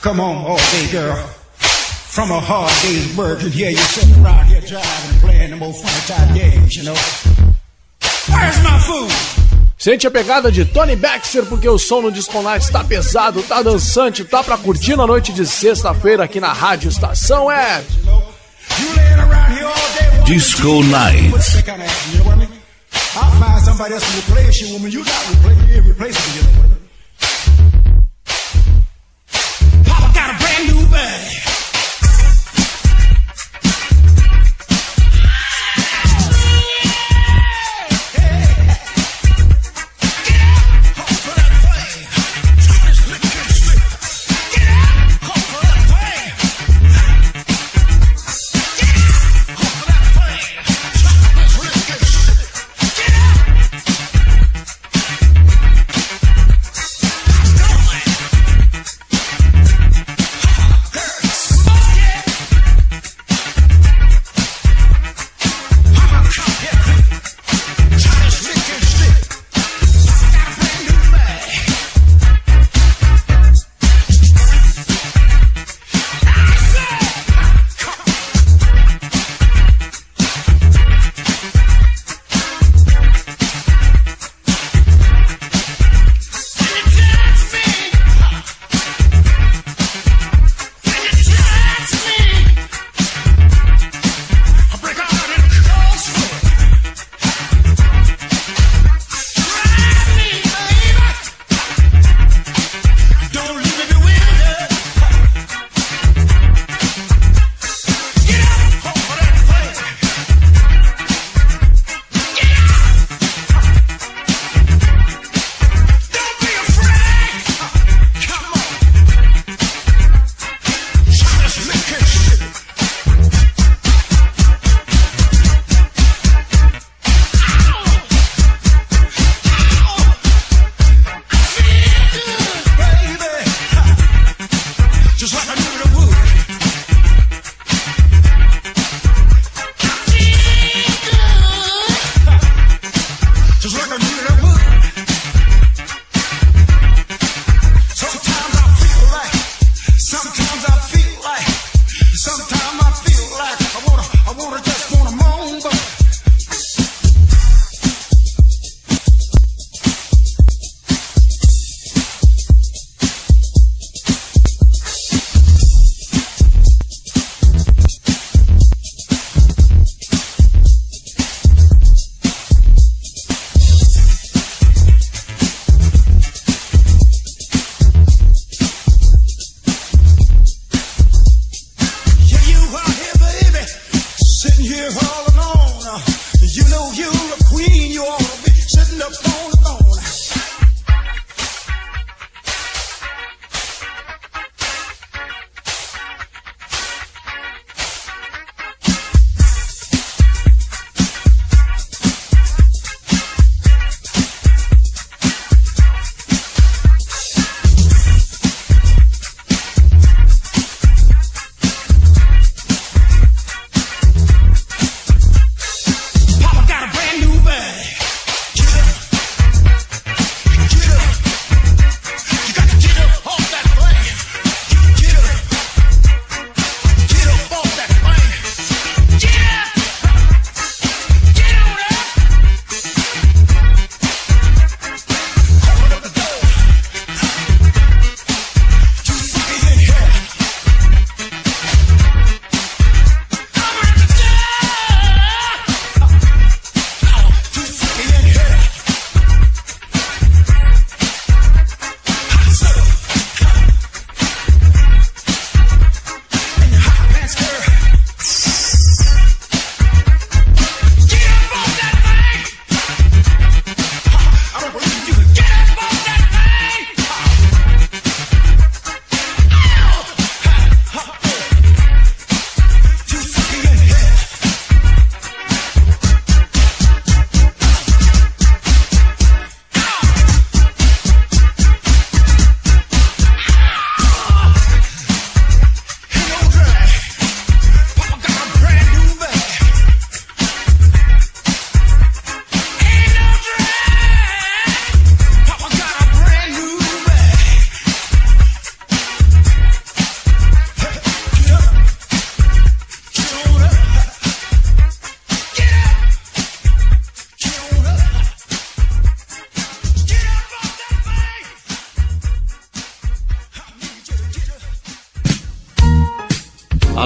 [0.00, 1.16] Come on, all day girl.
[1.58, 5.60] From a hard day's work, and here you sitting around here driving and playing them
[5.60, 6.94] old funny type games, you know.
[8.28, 9.10] Where's my food?
[9.76, 13.60] Sente a pegada de Tony Baxter, porque o som no Disco Night tá pesado, tá
[13.60, 17.82] dançante, tá pra curtir na noite de sexta-feira aqui na Rádio Estação é.
[20.24, 21.64] Disco Nights.
[23.76, 24.24] That kind of action, you know what I mean?
[24.24, 24.90] I'll find somebody else to replace you, woman.
[24.92, 26.83] You not replace irreplaceable, you know what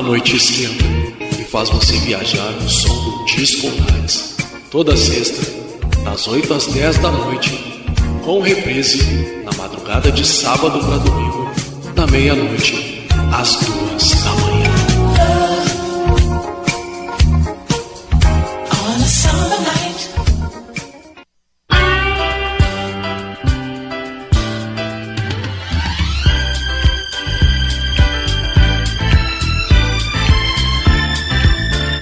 [0.09, 0.87] noite esquenta
[1.39, 4.37] e faz você viajar no som do Disco Nights.
[4.71, 5.47] Toda sexta,
[6.03, 7.85] das 8 às 10 da noite,
[8.25, 9.05] com reprise
[9.45, 11.51] na madrugada de sábado para domingo,
[11.95, 13.88] da meia-noite às duas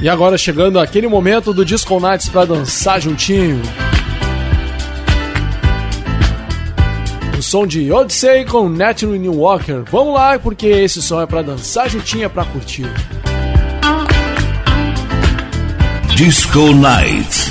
[0.07, 3.61] E agora chegando aquele momento do Disco Nights pra dançar juntinho.
[7.37, 9.83] O som de Odyssey com Natalie New Walker.
[9.91, 12.87] Vamos lá, porque esse som é pra dançar juntinho, é pra curtir.
[16.15, 17.46] Disco Nights.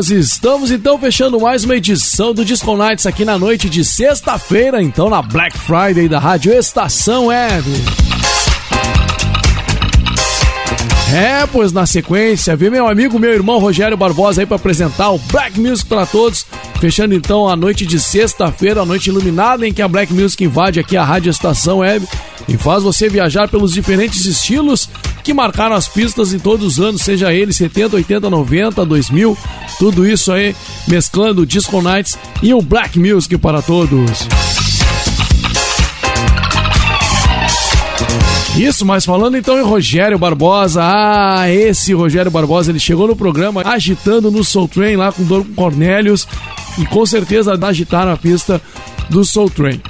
[0.00, 4.82] Nós estamos então fechando mais uma edição do Disco Nights aqui na noite de sexta-feira,
[4.82, 7.66] então na Black Friday da Rádio Estação Web.
[11.14, 15.18] É, pois na sequência, vem meu amigo, meu irmão Rogério Barbosa aí para apresentar o
[15.18, 16.46] Black Music para todos.
[16.80, 20.80] Fechando então a noite de sexta-feira, a noite iluminada em que a Black Music invade
[20.80, 22.08] aqui a Rádio Estação Web
[22.48, 24.88] e faz você viajar pelos diferentes estilos
[25.22, 29.36] que marcaram as pistas em todos os anos, seja ele 70, 80, 90, 2000,
[29.80, 30.54] tudo isso aí
[30.86, 34.28] mesclando o Disco Nights e o Black Music para todos.
[38.58, 43.62] Isso, mas falando então em Rogério Barbosa, ah, esse Rogério Barbosa, ele chegou no programa
[43.64, 46.28] agitando no Soul Train lá com o Dom Cornelius
[46.76, 48.60] e com certeza agitaram a pista
[49.08, 49.80] do Soul Train.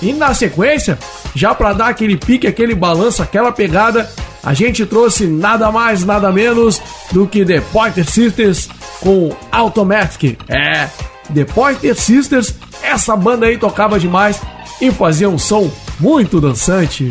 [0.00, 0.96] E na sequência,
[1.34, 4.10] já para dar aquele pique, aquele balanço, aquela pegada,
[4.42, 6.80] a gente trouxe nada mais, nada menos
[7.12, 8.68] do que The Pointer Sisters
[9.00, 10.38] com Automatic.
[10.48, 10.88] É,
[11.34, 14.40] The Pointer Sisters, essa banda aí tocava demais
[14.80, 17.08] e fazia um som muito dançante.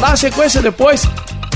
[0.00, 1.08] Na sequência depois,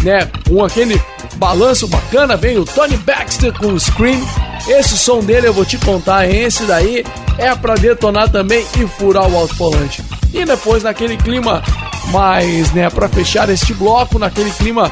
[0.03, 1.01] né, com aquele
[1.37, 4.21] balanço bacana, vem o Tony Baxter com o Scream.
[4.67, 7.05] Esse som dele eu vou te contar, esse daí
[7.37, 10.03] é pra detonar também e furar o alto-falante.
[10.33, 11.63] E depois naquele clima
[12.11, 14.91] mais, né, para fechar este bloco, naquele clima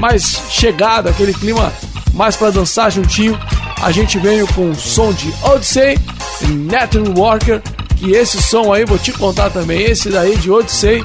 [0.00, 1.72] mais chegado, aquele clima
[2.14, 3.38] mais para dançar juntinho,
[3.82, 5.98] a gente veio com o som de Odyssey
[6.42, 7.60] e Nathan Walker,
[7.96, 11.04] que esse som aí vou te contar também, esse daí de Odyssey.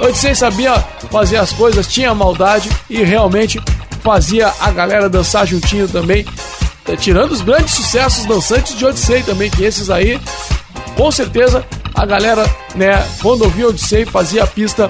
[0.00, 0.74] Odyssey sabia
[1.10, 3.60] fazer as coisas, tinha maldade e realmente
[4.02, 6.24] fazia a galera dançar juntinho também,
[6.86, 10.20] eh, tirando os grandes sucessos dançantes de Odyssey também, que esses aí,
[10.96, 11.64] com certeza,
[11.98, 14.88] a galera, né, quando ouvia Odyssey, fazia a pista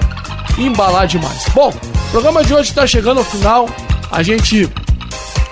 [0.59, 1.43] embalar demais.
[1.55, 3.67] Bom, o programa de hoje está chegando ao final,
[4.11, 4.69] a gente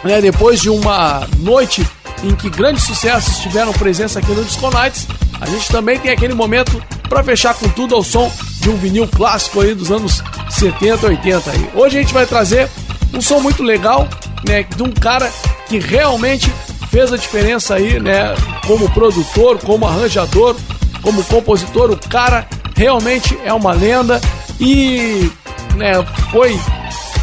[0.04, 1.86] né, depois de uma noite
[2.24, 5.08] em que grandes sucessos tiveram presença aqui no Disco Nights,
[5.42, 6.80] a gente também tem aquele momento
[7.10, 8.32] para fechar com tudo ao som
[8.62, 11.70] de um vinil clássico aí dos anos 70, 80 aí.
[11.74, 12.70] Hoje a gente vai trazer
[13.16, 14.08] um som muito legal,
[14.48, 15.32] né, de um cara
[15.68, 16.54] que realmente
[16.92, 18.36] fez a diferença aí, né,
[18.68, 20.56] como produtor, como arranjador,
[21.02, 24.20] como compositor, o cara realmente é uma lenda
[24.60, 25.32] e,
[25.76, 25.94] né,
[26.32, 26.60] foi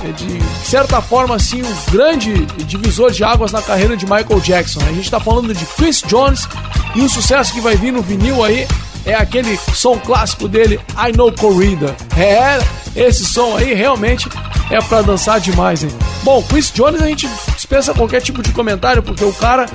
[0.04, 4.80] é, de certa forma, assim, um grande divisor de águas na carreira de Michael Jackson.
[4.80, 6.46] A gente está falando de Chris Jones
[6.94, 8.66] e o sucesso que vai vir no vinil aí
[9.04, 11.94] é aquele som clássico dele, I Know Corrida.
[12.16, 12.58] É,
[12.96, 14.28] esse som aí realmente
[14.70, 15.90] é para dançar demais, hein?
[16.22, 19.66] Bom, Chris Jones a gente dispensa qualquer tipo de comentário, porque o cara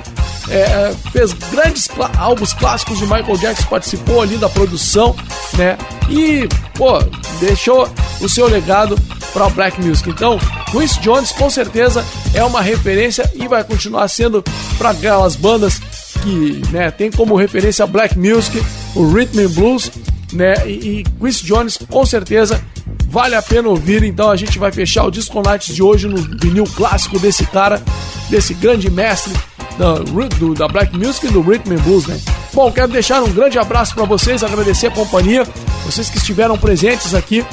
[0.48, 1.88] é, fez grandes
[2.18, 5.14] álbuns clássicos de Michael Jackson, participou ali da produção,
[5.56, 5.78] né?
[6.08, 6.98] E, pô,
[7.38, 7.88] deixou
[8.20, 8.98] o seu legado
[9.32, 10.10] para o Black Music.
[10.10, 10.38] Então,
[10.72, 12.04] Chris Jones com certeza
[12.34, 14.42] é uma referência e vai continuar sendo
[14.76, 15.80] para aquelas bandas
[16.22, 18.62] que, né, tem como referência Black Music,
[18.94, 19.90] o Rhythm and Blues,
[20.32, 20.54] né?
[20.66, 22.60] E, e Chris Jones com certeza
[23.08, 24.02] vale a pena ouvir.
[24.04, 27.82] Então a gente vai fechar o Disco Nights de hoje no vinil clássico desse cara,
[28.28, 29.32] desse grande mestre
[29.78, 32.20] da, do- da Black Music e do Rhythm and Blues, né?
[32.52, 35.46] Bom, quero deixar um grande abraço para vocês, agradecer a companhia,
[35.86, 37.44] vocês que estiveram presentes aqui,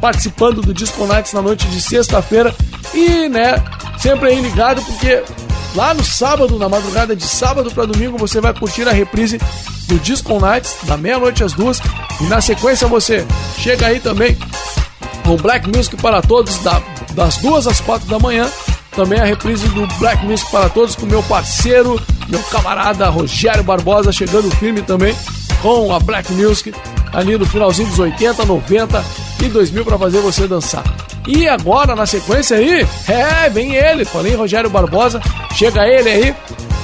[0.00, 2.54] participando do Disco Nights na noite de sexta-feira
[2.92, 3.54] e, né,
[4.02, 5.22] sempre aí ligado porque
[5.74, 9.38] lá no sábado, na madrugada de sábado para domingo, você vai curtir a reprise
[9.88, 11.80] do Disco Nights da meia-noite às duas
[12.20, 13.24] e na sequência você
[13.58, 14.36] chega aí também
[15.24, 18.48] com Black Music para todos da- das duas às quatro da manhã.
[18.94, 24.12] Também a reprise do Black Music para todos com meu parceiro, meu camarada Rogério Barbosa,
[24.12, 25.14] chegando firme também
[25.62, 26.74] com a Black Music
[27.12, 29.04] ali no finalzinho dos 80, 90
[29.42, 30.84] e 2000 para fazer você dançar.
[31.26, 35.20] E agora na sequência aí, é, vem ele, falei Rogério Barbosa,
[35.54, 36.34] chega ele aí,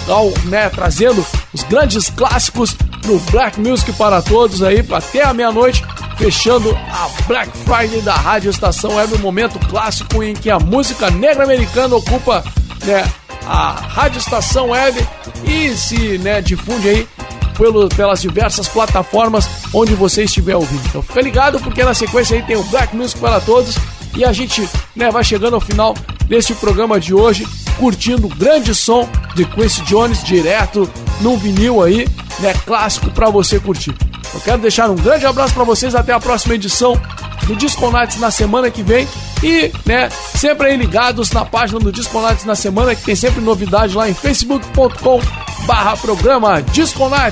[0.07, 5.85] ao, né, trazendo os grandes clássicos no Black Music para todos aí, até a meia-noite,
[6.19, 11.11] fechando a Black Friday da Rádio Estação Web, um momento clássico em que a música
[11.11, 12.45] negra americana ocupa
[12.85, 13.09] né,
[13.47, 14.99] a Rádio Estação Web
[15.45, 17.09] e se né, difunde aí
[17.57, 20.83] pelo, pelas diversas plataformas onde você estiver ouvindo.
[20.87, 23.77] Então fica ligado porque na sequência aí tem o Black Music para todos
[24.17, 25.95] e a gente né, vai chegando ao final
[26.27, 27.47] deste programa de hoje,
[27.79, 30.91] curtindo o grande som de Quincy Jones direto
[31.21, 32.09] num vinil aí,
[32.41, 33.95] né, clássico para você curtir.
[34.35, 37.01] Eu quero deixar um grande abraço para vocês, até a próxima edição
[37.47, 39.09] do Disconates na semana que vem.
[39.43, 43.97] E, né, sempre aí ligados na página do Disconates na semana, que tem sempre novidade
[43.97, 45.21] lá em facebook.com
[45.67, 46.63] barra programa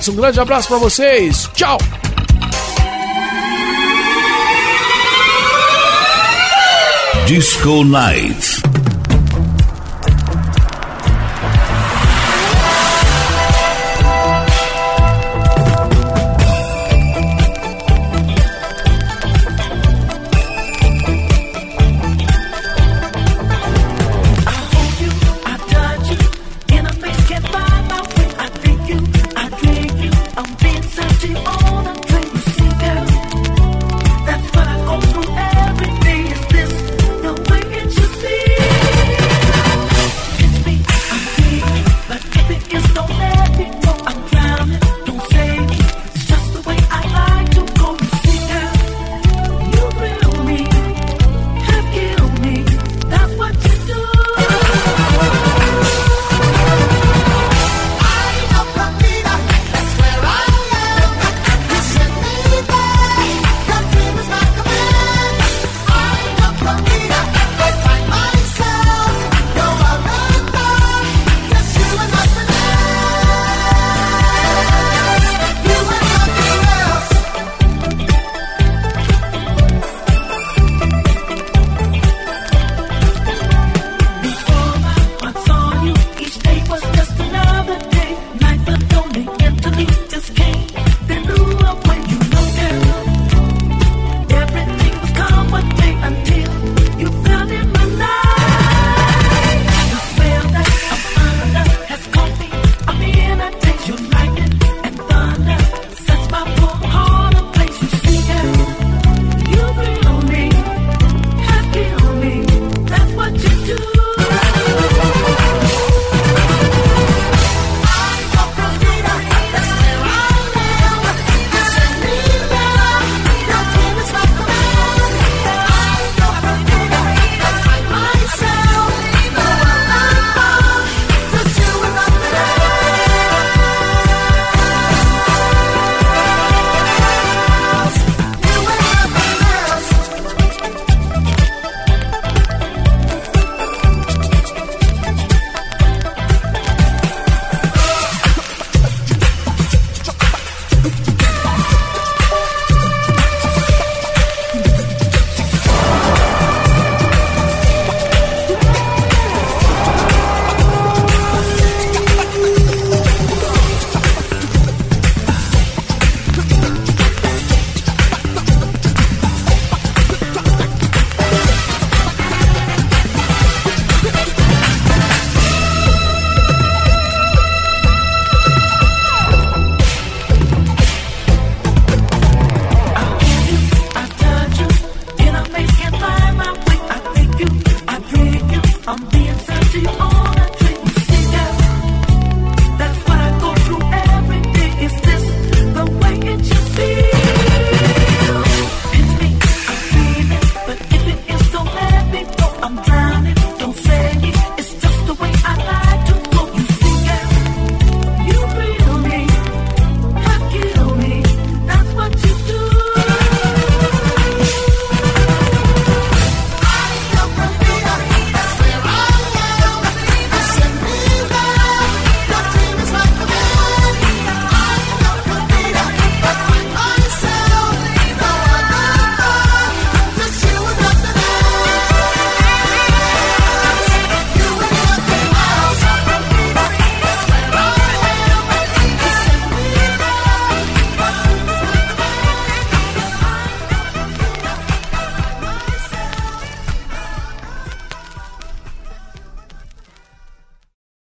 [0.09, 1.49] Um grande abraço para vocês.
[1.55, 1.79] Tchau!
[7.27, 8.63] Disco Nights.